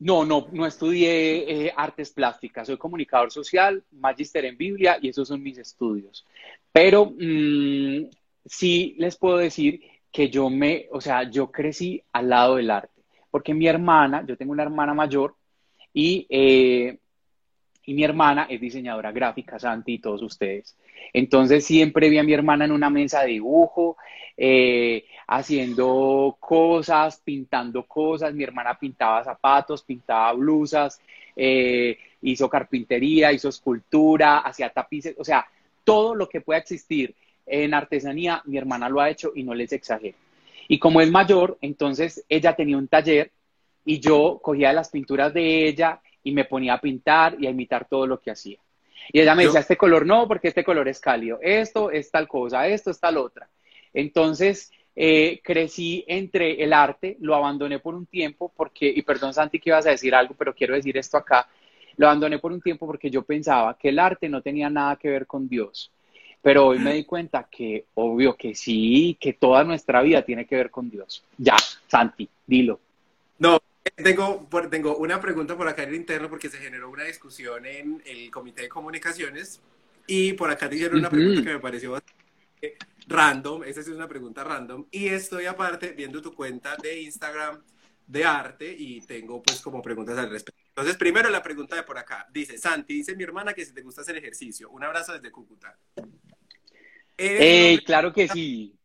[0.00, 5.28] no, no, no estudié eh, artes plásticas, soy comunicador social, magíster en Biblia y esos
[5.28, 6.24] son mis estudios.
[6.72, 8.08] Pero mm,
[8.44, 9.80] sí les puedo decir
[10.12, 14.36] que yo me, o sea, yo crecí al lado del arte, porque mi hermana, yo
[14.36, 15.34] tengo una hermana mayor
[15.92, 16.98] y, eh,
[17.88, 20.76] y mi hermana es diseñadora gráfica, Santi y todos ustedes.
[21.10, 23.96] Entonces siempre vi a mi hermana en una mesa de dibujo,
[24.36, 28.34] eh, haciendo cosas, pintando cosas.
[28.34, 31.00] Mi hermana pintaba zapatos, pintaba blusas,
[31.34, 35.46] eh, hizo carpintería, hizo escultura, hacía tapices, o sea,
[35.82, 37.14] todo lo que pueda existir
[37.46, 40.18] en artesanía, mi hermana lo ha hecho y no les exagero.
[40.68, 43.30] Y como es mayor, entonces ella tenía un taller
[43.86, 47.86] y yo cogía las pinturas de ella y me ponía a pintar y a imitar
[47.88, 48.58] todo lo que hacía.
[49.12, 52.28] Y ella me decía, este color no, porque este color es cálido, esto es tal
[52.28, 53.48] cosa, esto es tal otra.
[53.94, 59.60] Entonces, eh, crecí entre el arte, lo abandoné por un tiempo porque, y perdón Santi
[59.60, 61.48] que ibas a decir algo, pero quiero decir esto acá,
[61.96, 65.08] lo abandoné por un tiempo porque yo pensaba que el arte no tenía nada que
[65.08, 65.90] ver con Dios.
[66.40, 70.56] Pero hoy me di cuenta que, obvio que sí, que toda nuestra vida tiene que
[70.56, 71.24] ver con Dios.
[71.36, 71.56] Ya,
[71.88, 72.78] Santi, dilo.
[73.38, 73.58] No,
[73.96, 78.02] tengo, tengo una pregunta por acá en el interno porque se generó una discusión en
[78.06, 79.60] el Comité de Comunicaciones
[80.06, 82.24] y por acá te hicieron una pregunta que me pareció bastante
[83.06, 87.62] random, esa es una pregunta random, y estoy aparte viendo tu cuenta de Instagram
[88.06, 90.60] de arte y tengo pues como preguntas al respecto.
[90.68, 92.26] Entonces, primero la pregunta de por acá.
[92.32, 94.70] Dice, Santi, dice mi hermana que si te gusta hacer ejercicio.
[94.70, 95.76] Un abrazo desde Cúcuta.
[97.16, 98.77] Hey, claro que sí.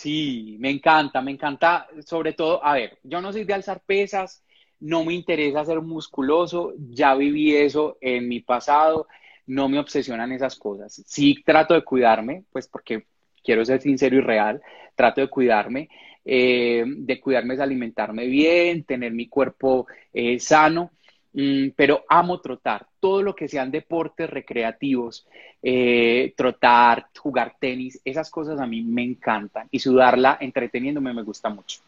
[0.00, 4.42] Sí, me encanta, me encanta, sobre todo, a ver, yo no soy de alzar pesas,
[4.80, 9.08] no me interesa ser musculoso, ya viví eso en mi pasado,
[9.46, 11.02] no me obsesionan esas cosas.
[11.06, 13.04] Sí trato de cuidarme, pues porque
[13.44, 14.62] quiero ser sincero y real,
[14.96, 15.88] trato de cuidarme.
[16.24, 20.92] Eh, de cuidarme es alimentarme bien, tener mi cuerpo eh, sano,
[21.32, 22.86] pero amo trotar.
[22.98, 25.26] Todo lo que sean deportes recreativos,
[25.62, 31.48] eh, trotar, jugar tenis, esas cosas a mí me encantan y sudarla entreteniéndome me gusta
[31.48, 31.80] mucho.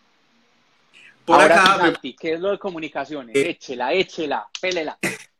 [1.25, 3.35] Por Ahora, ¿qué es lo de comunicaciones?
[3.37, 4.99] échela, échela, pélela.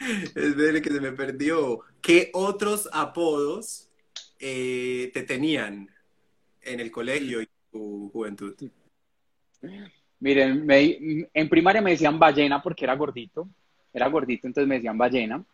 [0.00, 1.80] Es que se me perdió.
[2.00, 3.88] ¿Qué otros apodos
[4.38, 5.90] eh, te tenían
[6.62, 8.54] en el colegio y tu juventud?
[10.20, 10.66] Miren,
[11.32, 13.48] en primaria me decían ballena porque era gordito,
[13.92, 15.44] era gordito, entonces me decían ballena.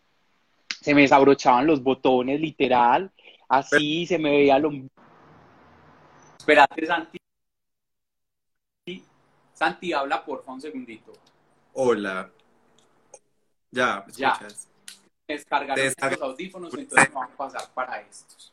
[0.80, 3.10] Se me desabrochaban los botones, literal,
[3.48, 4.70] así se me veía lo...
[6.38, 7.18] Espérate, Santi.
[9.52, 11.12] Santi, habla porfa un segundito.
[11.74, 12.30] Hola.
[13.70, 14.38] Ya, ya.
[15.26, 18.52] Descargar los audífonos, entonces vamos a pasar para estos.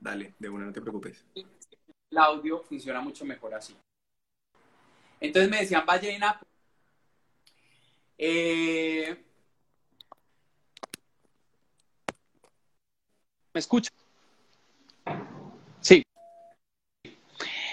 [0.00, 1.24] Dale, de una, no te preocupes.
[1.34, 3.76] El audio funciona mucho mejor así.
[5.20, 6.40] Entonces me decían ballena.
[8.16, 9.16] Eh...
[13.54, 13.90] ¿Me escucha?
[15.80, 16.02] Sí.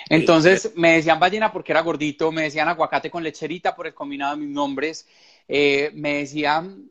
[0.10, 4.36] Entonces me decían ballena porque era gordito, me decían aguacate con lecherita por el combinado
[4.36, 5.08] de mis nombres,
[5.48, 6.89] eh, me decían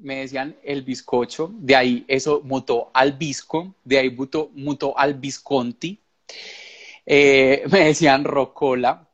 [0.00, 5.14] me decían el bizcocho, de ahí eso mutó al bisco, de ahí mutó, mutó al
[5.14, 5.98] Visconti,
[7.06, 9.07] eh, me decían Rocola,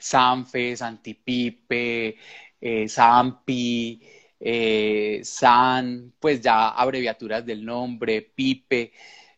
[0.00, 2.16] Sanfe, Santipipe,
[2.60, 4.00] eh, Zampi,
[4.40, 8.92] eh, San, pues ya abreviaturas del nombre, Pipe,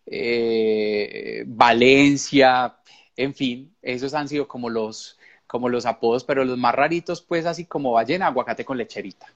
[0.06, 2.76] eh, Valencia,
[3.16, 7.46] en fin, esos han sido como los, como los apodos, pero los más raritos, pues
[7.46, 9.26] así como ballena, aguacate con lecherita.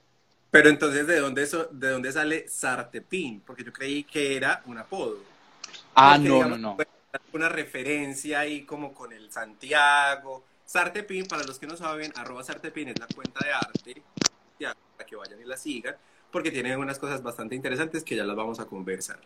[0.51, 3.43] Pero entonces, ¿de dónde, de dónde sale Sartepín?
[3.45, 5.19] Porque yo creí que era un apodo.
[5.95, 6.77] Ah, no, no, no.
[7.33, 10.45] Una referencia ahí como con el Santiago.
[10.67, 14.03] Sartepín, para los que no saben, arroba Sartepín es la cuenta de arte,
[14.97, 15.95] para que vayan y la sigan,
[16.31, 19.21] porque tiene unas cosas bastante interesantes que ya las vamos a conversar.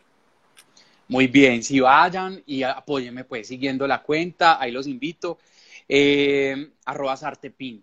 [1.08, 5.38] Muy bien, si vayan y apóyenme pues siguiendo la cuenta, ahí los invito.
[5.88, 7.82] Eh, arroba Sartepin.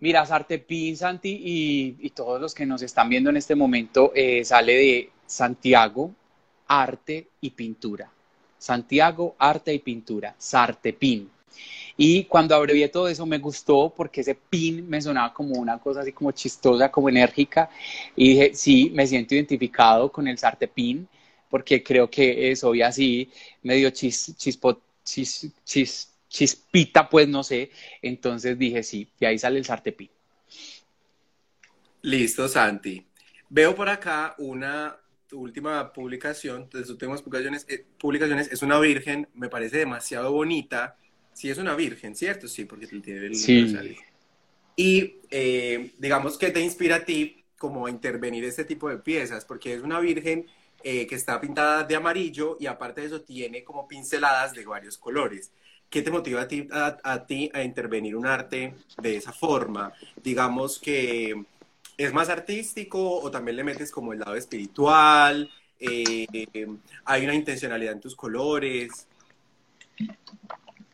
[0.00, 4.74] Mira, Sartepin, Santi, y, todos los que nos están viendo en este momento, eh, sale
[4.74, 6.14] de Santiago,
[6.68, 8.10] arte y pintura.
[8.56, 11.30] Santiago, arte y pintura, Sartepin.
[11.98, 16.00] Y cuando abrevié todo eso me gustó porque ese pin me sonaba como una cosa
[16.00, 17.68] así como chistosa, como enérgica.
[18.16, 21.06] Y dije, sí, me siento identificado con el Sartepin
[21.50, 23.30] porque creo que soy así
[23.62, 24.34] medio chis,
[26.28, 27.70] chispita, pues no sé.
[28.02, 30.10] Entonces dije sí, y ahí sale el sartepín.
[32.02, 33.04] Listo, Santi.
[33.48, 34.96] Veo por acá una
[35.32, 40.96] última publicación, de sus últimas publicaciones, eh, publicaciones, es una virgen, me parece demasiado bonita.
[41.38, 42.48] Sí, es una virgen, ¿cierto?
[42.48, 43.96] Sí, porque tiene el sí.
[44.74, 49.44] Y eh, digamos que te inspira a ti como a intervenir este tipo de piezas,
[49.44, 50.46] porque es una virgen
[50.82, 54.98] eh, que está pintada de amarillo y aparte de eso tiene como pinceladas de varios
[54.98, 55.52] colores.
[55.88, 59.92] ¿Qué te motiva a ti a, ti a intervenir un arte de esa forma?
[60.20, 61.40] Digamos que
[61.96, 66.26] es más artístico o también le metes como el lado espiritual, eh,
[67.04, 69.06] hay una intencionalidad en tus colores.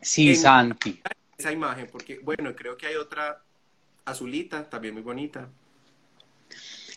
[0.05, 1.01] Sí, Santi.
[1.37, 3.43] Esa imagen, porque bueno, creo que hay otra
[4.05, 5.49] azulita, también muy bonita.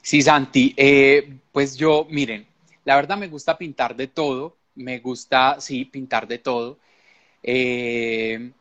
[0.02, 2.46] Sí, Santi, eh, pues yo, miren,
[2.84, 6.78] la verdad me gusta pintar de todo, me gusta, sí, pintar de todo.
[7.42, 8.52] Eh,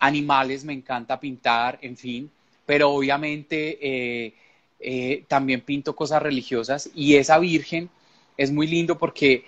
[0.00, 2.30] animales me encanta pintar, en fin,
[2.66, 4.34] pero obviamente eh,
[4.80, 7.88] eh, también pinto cosas religiosas y esa Virgen
[8.36, 9.44] es muy lindo porque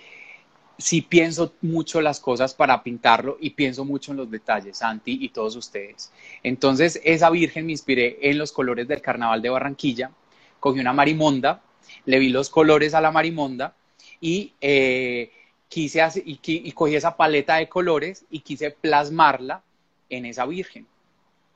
[0.78, 5.28] sí pienso mucho las cosas para pintarlo y pienso mucho en los detalles, Santi y
[5.30, 6.12] todos ustedes.
[6.42, 10.10] Entonces, esa Virgen me inspiré en los colores del Carnaval de Barranquilla,
[10.60, 11.62] cogí una marimonda,
[12.06, 13.74] le vi los colores a la marimonda
[14.20, 15.32] y eh,
[15.68, 19.62] quise y, y cogí esa paleta de colores y quise plasmarla
[20.08, 20.86] en esa virgen.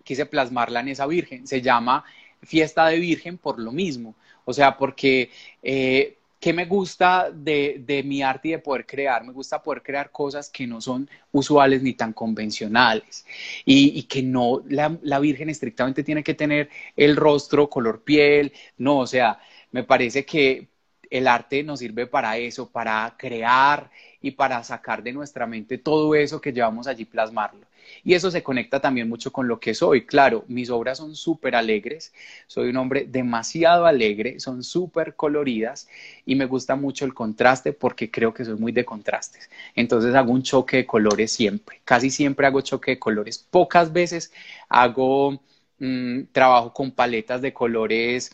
[0.04, 1.46] Quise plasmarla en esa virgen.
[1.46, 2.04] Se llama
[2.42, 4.14] fiesta de virgen por lo mismo.
[4.44, 5.30] O sea, porque
[5.62, 9.24] eh, ¿qué me gusta de, mi arte y de poder crear?
[9.24, 13.24] Me gusta poder crear cosas que no son usuales ni tan convencionales
[13.64, 18.98] y, que no, la, la, Virgen estrictamente tiene que tener el rostro, color piel, no,
[18.98, 19.38] o sea,
[19.70, 20.68] me parece que
[21.10, 23.88] el arte nos sirve para eso, para crear
[24.20, 27.66] y para sacar de nuestra mente todo eso que llevamos allí plasmarlo.
[28.04, 30.06] Y eso se conecta también mucho con lo que soy.
[30.06, 32.12] Claro, mis obras son súper alegres,
[32.46, 35.88] soy un hombre demasiado alegre, son súper coloridas
[36.26, 39.50] y me gusta mucho el contraste porque creo que soy muy de contrastes.
[39.74, 43.38] Entonces hago un choque de colores siempre, casi siempre hago choque de colores.
[43.38, 44.32] Pocas veces
[44.68, 45.40] hago
[45.78, 48.30] mm, trabajo con paletas de colores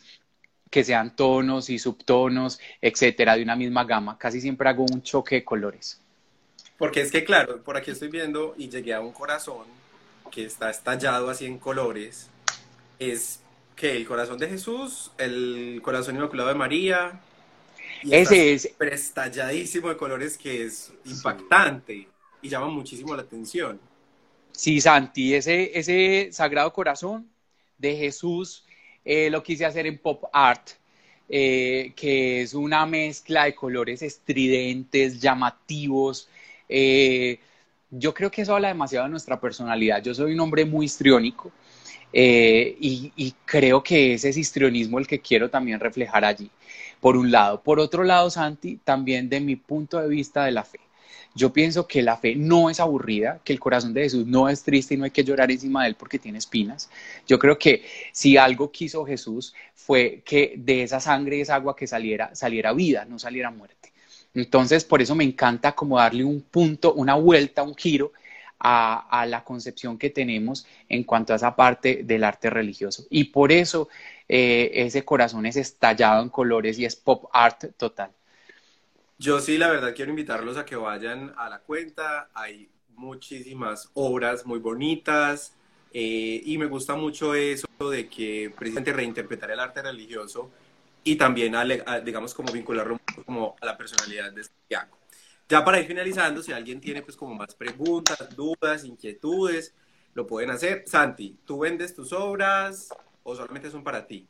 [0.70, 4.18] que sean tonos y subtonos, etcétera, de una misma gama.
[4.18, 6.00] Casi siempre hago un choque de colores.
[6.78, 9.66] Porque es que, claro, por aquí estoy viendo y llegué a un corazón
[10.30, 12.30] que está estallado así en colores.
[12.98, 13.40] Es
[13.74, 17.20] que el corazón de Jesús, el corazón inmaculado de María.
[18.08, 18.70] Ese es.
[18.78, 22.08] Estalladísimo de colores que es impactante
[22.42, 23.80] y llama muchísimo la atención.
[24.52, 27.28] Sí, Santi, ese, ese sagrado corazón
[27.76, 28.64] de Jesús
[29.04, 30.70] eh, lo quise hacer en pop art,
[31.28, 36.28] eh, que es una mezcla de colores estridentes, llamativos.
[36.68, 37.40] Eh,
[37.90, 40.02] yo creo que eso habla demasiado de nuestra personalidad.
[40.02, 41.50] Yo soy un hombre muy histriónico
[42.12, 46.50] y, y, creo que ese es histrionismo el que quiero también reflejar allí,
[47.00, 47.62] por un lado.
[47.62, 50.80] Por otro lado, Santi, también de mi punto de vista de la fe.
[51.34, 54.62] Yo pienso que la fe no es aburrida, que el corazón de Jesús no es
[54.62, 56.90] triste y no hay que llorar encima de él porque tiene espinas.
[57.26, 61.76] Yo creo que si algo quiso Jesús fue que de esa sangre y esa agua
[61.76, 63.92] que saliera, saliera vida, no saliera muerte.
[64.34, 68.12] Entonces, por eso me encanta como darle un punto, una vuelta, un giro
[68.60, 73.04] a, la concepción que tenemos en cuanto a esa parte del arte religioso.
[73.10, 73.88] Y por eso
[74.28, 78.10] eh, ese corazón es estallado en colores y es pop art total.
[79.18, 82.30] Yo sí, la verdad, quiero invitarlos a que vayan a la cuenta.
[82.34, 85.54] Hay muchísimas obras muy bonitas
[85.92, 90.50] eh, y me gusta mucho eso de que precisamente reinterpretar el arte religioso
[91.04, 91.54] y también,
[92.04, 94.98] digamos, como vincularlo como a la personalidad de Santiago.
[95.48, 99.74] Ya para ir finalizando, si alguien tiene pues como más preguntas, dudas, inquietudes,
[100.12, 100.84] lo pueden hacer.
[100.86, 102.88] Santi, ¿tú vendes tus obras
[103.22, 104.26] o solamente son para ti?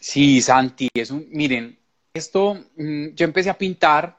[0.00, 1.78] Sí, Santi, es un, miren,
[2.12, 4.18] esto, mm, yo empecé a pintar,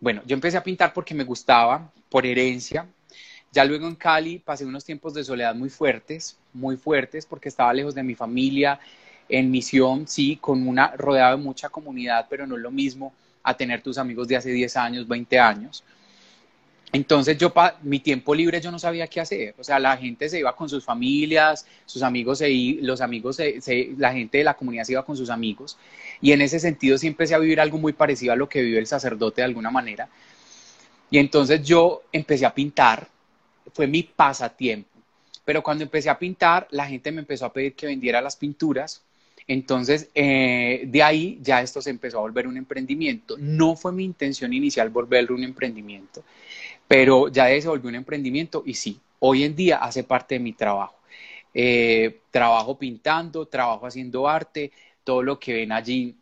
[0.00, 2.88] bueno, yo empecé a pintar porque me gustaba, por herencia.
[3.52, 7.72] Ya luego en Cali pasé unos tiempos de soledad muy fuertes, muy fuertes, porque estaba
[7.72, 8.78] lejos de mi familia,
[9.28, 13.12] en misión, sí, con una rodeado de mucha comunidad, pero no es lo mismo
[13.42, 15.84] a tener tus amigos de hace 10 años, 20 años.
[16.90, 17.52] Entonces yo,
[17.82, 20.70] mi tiempo libre yo no sabía qué hacer, o sea, la gente se iba con
[20.70, 23.38] sus familias, sus amigos, se, los amigos,
[23.98, 25.76] la gente de la comunidad se iba con sus amigos,
[26.22, 28.78] y en ese sentido siempre empecé a vivir algo muy parecido a lo que vive
[28.78, 30.08] el sacerdote de alguna manera.
[31.10, 33.06] Y entonces yo empecé a pintar,
[33.74, 34.88] fue mi pasatiempo,
[35.44, 39.02] pero cuando empecé a pintar, la gente me empezó a pedir que vendiera las pinturas,
[39.48, 43.36] entonces, eh, de ahí ya esto se empezó a volver un emprendimiento.
[43.38, 46.22] No fue mi intención inicial volverlo un emprendimiento,
[46.86, 50.52] pero ya se volvió un emprendimiento y sí, hoy en día hace parte de mi
[50.52, 50.96] trabajo.
[51.54, 54.70] Eh, trabajo pintando, trabajo haciendo arte,
[55.04, 56.16] todo lo que ven allí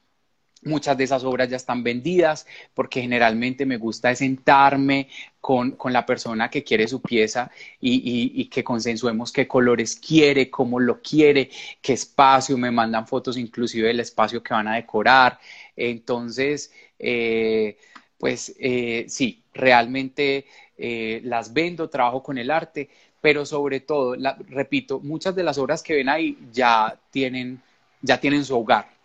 [0.63, 5.09] Muchas de esas obras ya están vendidas porque generalmente me gusta sentarme
[5.47, 11.01] con, la persona que quiere su pieza y, que consensuemos qué colores quiere, cómo lo
[11.01, 15.39] quiere, qué espacio, me mandan fotos inclusive del espacio que van a decorar.
[15.77, 17.79] Entonces, eh,
[18.19, 22.91] pues eh, sí, realmente eh, las vendo, trabajo con el arte,
[23.21, 24.17] pero sobre todo,
[24.49, 27.63] repito, muchas de las obras que ven ahí ya tienen,
[28.03, 28.96] ya tienen su hogar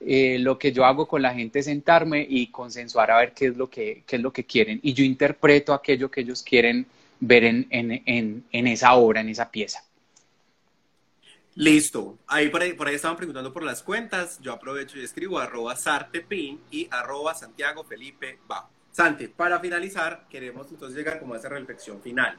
[0.00, 3.46] eh, lo que yo hago con la gente es sentarme y consensuar a ver qué
[3.46, 4.78] es lo que, es lo que quieren.
[4.82, 6.86] Y yo interpreto aquello que ellos quieren
[7.18, 9.82] ver en, en, esa obra, en esa pieza.
[11.54, 12.18] Listo.
[12.26, 14.38] Ahí por, ahí por ahí estaban preguntando por las cuentas.
[14.42, 18.68] Yo aprovecho y escribo arroba sartepin y arroba Santiago Felipe va.
[18.92, 22.38] Sante, para finalizar, queremos entonces llegar como a esa reflexión final.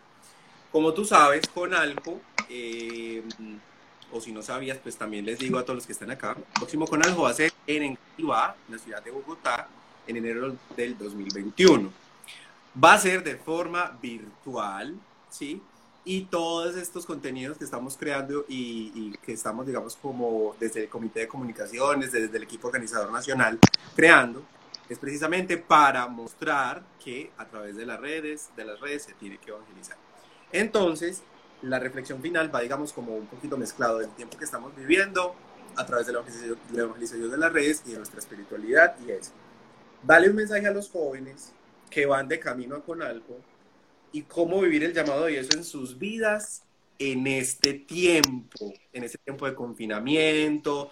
[0.72, 3.24] Como tú sabes, con algo, eh,
[4.12, 6.88] o si no sabías, pues también les digo a todos los que están acá, próximo
[6.88, 9.68] Conaljo va a ser en Engativá, en la ciudad de Bogotá,
[10.08, 11.92] en enero del 2021.
[12.84, 14.96] Va a ser de forma virtual,
[15.30, 15.62] ¿sí?
[16.06, 20.90] Y todos estos contenidos que estamos creando y, y, que estamos, digamos, como desde el
[20.90, 23.60] Comité de Comunicaciones, desde el equipo organizador nacional,
[23.96, 24.44] creando,
[24.88, 29.38] es precisamente para mostrar que a través de las redes, de las redes se tiene
[29.38, 29.98] que evangelizar.
[30.52, 31.24] Entonces,
[31.62, 35.36] la reflexión final va, digamos, como un poquito mezclado del tiempo que estamos viviendo
[35.76, 36.20] a través de la
[36.74, 39.32] evangelización de las redes y de nuestra espiritualidad y es,
[40.04, 41.54] dale un mensaje a los jóvenes
[41.90, 43.40] que van de camino con algo
[44.12, 46.64] y cómo vivir el llamado de Dios en sus vidas
[47.00, 50.92] en este tiempo, en este tiempo de confinamiento.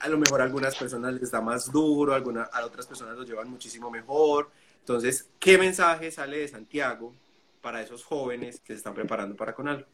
[0.00, 3.24] A lo mejor a algunas personas les da más duro, alguna, a otras personas lo
[3.24, 4.50] llevan muchísimo mejor.
[4.80, 7.14] Entonces, ¿qué mensaje sale de Santiago
[7.62, 9.86] para esos jóvenes que se están preparando para con algo?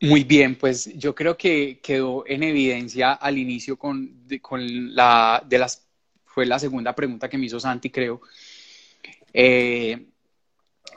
[0.00, 5.58] Muy bien, pues yo creo que quedó en evidencia al inicio con, con la de
[5.58, 5.86] las
[6.36, 8.20] fue la segunda pregunta que me hizo Santi, creo.
[9.32, 10.04] Eh,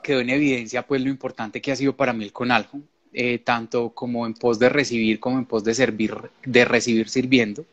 [0.03, 2.81] quedó en evidencia pues lo importante que ha sido para mí el Conaljo,
[3.13, 7.65] eh, tanto como en pos de recibir como en pos de servir, de recibir sirviendo.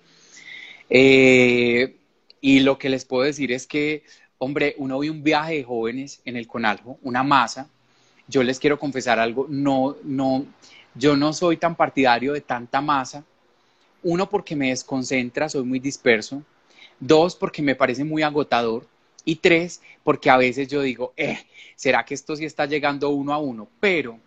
[0.89, 1.97] Eh,
[2.41, 4.05] y lo que les puedo decir es que,
[4.39, 7.69] hombre, uno ve un viaje de jóvenes en el Conaljo, una masa.
[8.29, 10.47] Yo les quiero confesar algo, no, no,
[10.99, 13.25] yo no soy tan partidario de tanta masa.
[14.03, 16.43] Uno, porque me desconcentra, soy muy disperso.
[16.99, 18.87] Dos, porque me parece muy agotador.
[19.25, 23.33] Y tres, porque a veces yo digo, eh, ¿será que esto sí está llegando uno
[23.33, 23.69] a uno?
[23.81, 24.19] Pero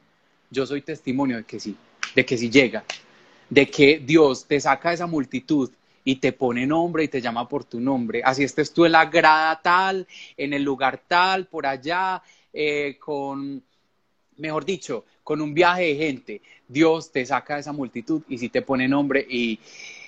[0.49, 1.75] yo soy testimonio de que sí,
[2.13, 2.83] de que sí llega,
[3.49, 5.71] de que Dios te saca de esa multitud
[6.03, 8.21] y te pone nombre y te llama por tu nombre.
[8.25, 10.05] Así estés tú en la grada tal,
[10.35, 13.63] en el lugar tal, por allá, eh, con,
[14.37, 18.49] mejor dicho, con un viaje de gente, Dios te saca de esa multitud y si
[18.49, 19.23] te pone nombre.
[19.29, 19.59] Y,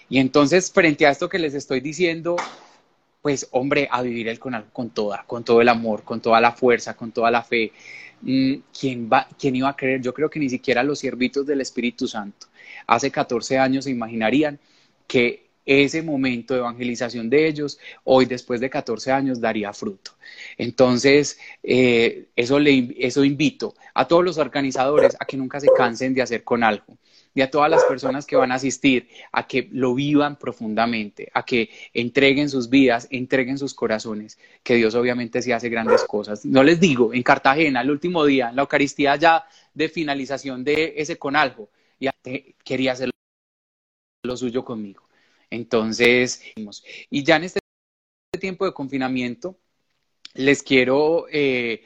[0.10, 2.38] entonces, frente a esto que les estoy diciendo,
[3.22, 6.54] pues hombre, a vivir el con, con toda, con todo el amor, con toda la
[6.54, 7.72] fuerza, con toda la fe.
[8.22, 10.02] Mm, ¿Quién, va, ¿Quién iba a creer?
[10.02, 12.48] Yo creo que ni siquiera los siervitos del Espíritu Santo
[12.88, 14.58] hace 14 años se imaginarían
[15.06, 20.12] que ese momento de evangelización de ellos, hoy después de 14 años, daría fruto.
[20.58, 26.22] Entonces, eh, eso, eso invito a todos los organizadores a que nunca se cansen de
[26.22, 26.98] hacer con algo
[27.34, 31.44] y a todas las personas que van a asistir a que lo vivan profundamente, a
[31.44, 36.46] que entreguen sus vidas, entreguen sus corazones, que Dios obviamente sí hace grandes cosas.
[36.46, 40.96] No les digo, en Cartagena, el último día, en la Eucaristía ya de finalización de
[40.98, 42.14] ese con algo, ya
[42.64, 43.12] quería hacer
[44.24, 45.04] lo suyo conmigo.
[45.52, 46.42] Entonces,
[47.10, 47.60] y ya en este
[48.40, 49.58] tiempo de confinamiento,
[50.36, 51.84] les quiero, eh,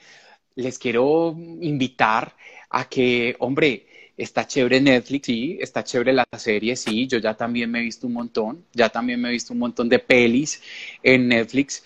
[0.55, 2.36] les quiero invitar
[2.70, 3.88] a que, hombre,
[4.18, 8.07] está chévere Netflix, sí, está chévere la serie, sí, yo ya también me he visto
[8.07, 10.61] un montón, ya también me he visto un montón de pelis
[11.03, 11.84] en Netflix.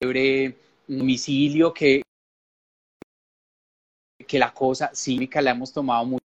[0.00, 0.56] Chévere
[0.88, 2.02] domicilio que,
[4.26, 6.18] que la cosa cívica la hemos tomado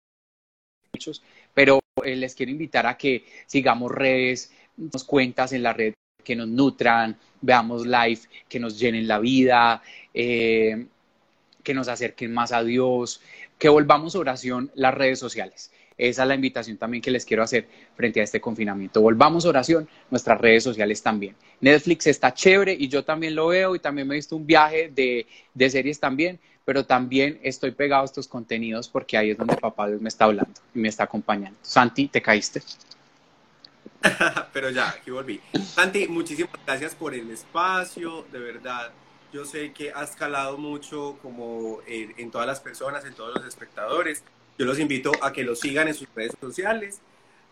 [0.94, 1.22] muchos,
[1.54, 6.36] pero eh, les quiero invitar a que sigamos redes, nos cuentas en la red que
[6.36, 9.82] nos nutran, veamos live, que nos llenen la vida,
[10.12, 10.86] eh,
[11.62, 13.22] que nos acerquen más a Dios,
[13.58, 15.72] que volvamos oración las redes sociales.
[15.96, 19.00] Esa es la invitación también que les quiero hacer frente a este confinamiento.
[19.00, 21.34] Volvamos oración, nuestras redes sociales también.
[21.60, 24.90] Netflix está chévere y yo también lo veo y también me he visto un viaje
[24.94, 29.56] de, de series también, pero también estoy pegado a estos contenidos porque ahí es donde
[29.56, 31.56] papá Dios me está hablando y me está acompañando.
[31.62, 32.60] Santi, ¿te caíste?
[34.52, 35.40] pero ya, aquí volví.
[35.64, 38.90] Santi, muchísimas gracias por el espacio, de verdad.
[39.32, 43.46] Yo sé que has calado mucho como en, en todas las personas, en todos los
[43.46, 44.24] espectadores.
[44.58, 46.98] Yo los invito a que lo sigan en sus redes sociales,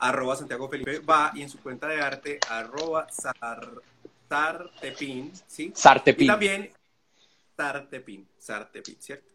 [0.01, 3.07] arroba Santiago Felipe va y en su cuenta de arte, arroba
[4.29, 5.71] Sartepin, ¿sí?
[5.73, 6.25] Sartepin.
[6.25, 6.71] Y también
[7.57, 9.35] Sartepin, Sartepin, ¿cierto?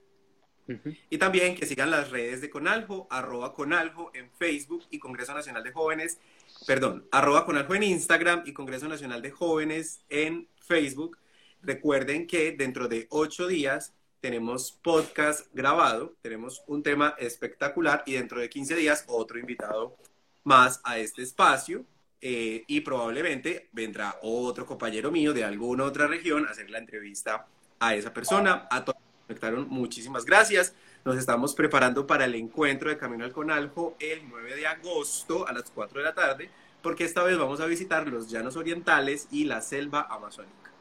[1.09, 5.63] Y también que sigan las redes de Conaljo, arroba Conaljo en Facebook y Congreso Nacional
[5.63, 6.19] de Jóvenes,
[6.67, 11.17] perdón, arroba Conaljo en Instagram y Congreso Nacional de Jóvenes en Facebook.
[11.63, 18.39] Recuerden que dentro de ocho días tenemos podcast grabado, tenemos un tema espectacular y dentro
[18.39, 19.97] de 15 días otro invitado
[20.43, 21.83] más a este espacio.
[22.21, 27.47] Eh, y probablemente vendrá otro compañero mío de alguna otra región a hacer la entrevista
[27.79, 28.67] a esa persona.
[28.69, 30.73] A todos los que conectaron, muchísimas gracias.
[31.05, 35.53] Nos estamos preparando para el encuentro de Camino al Conaljo el 9 de agosto a
[35.53, 36.49] las 4 de la tarde,
[36.81, 40.71] porque esta vez vamos a visitar los llanos orientales y la selva amazónica.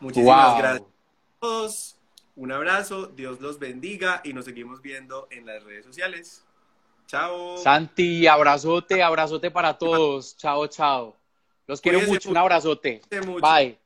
[0.00, 1.94] Muchísimas gracias a todos.
[2.36, 6.44] Un abrazo, Dios los bendiga y nos seguimos viendo en las redes sociales.
[7.06, 7.58] Chao.
[7.58, 10.36] Santi, abrazote, abrazote para todos.
[10.36, 11.16] Chao, chao.
[11.66, 13.02] Los quiero mucho, un abrazote.
[13.40, 13.78] Bye.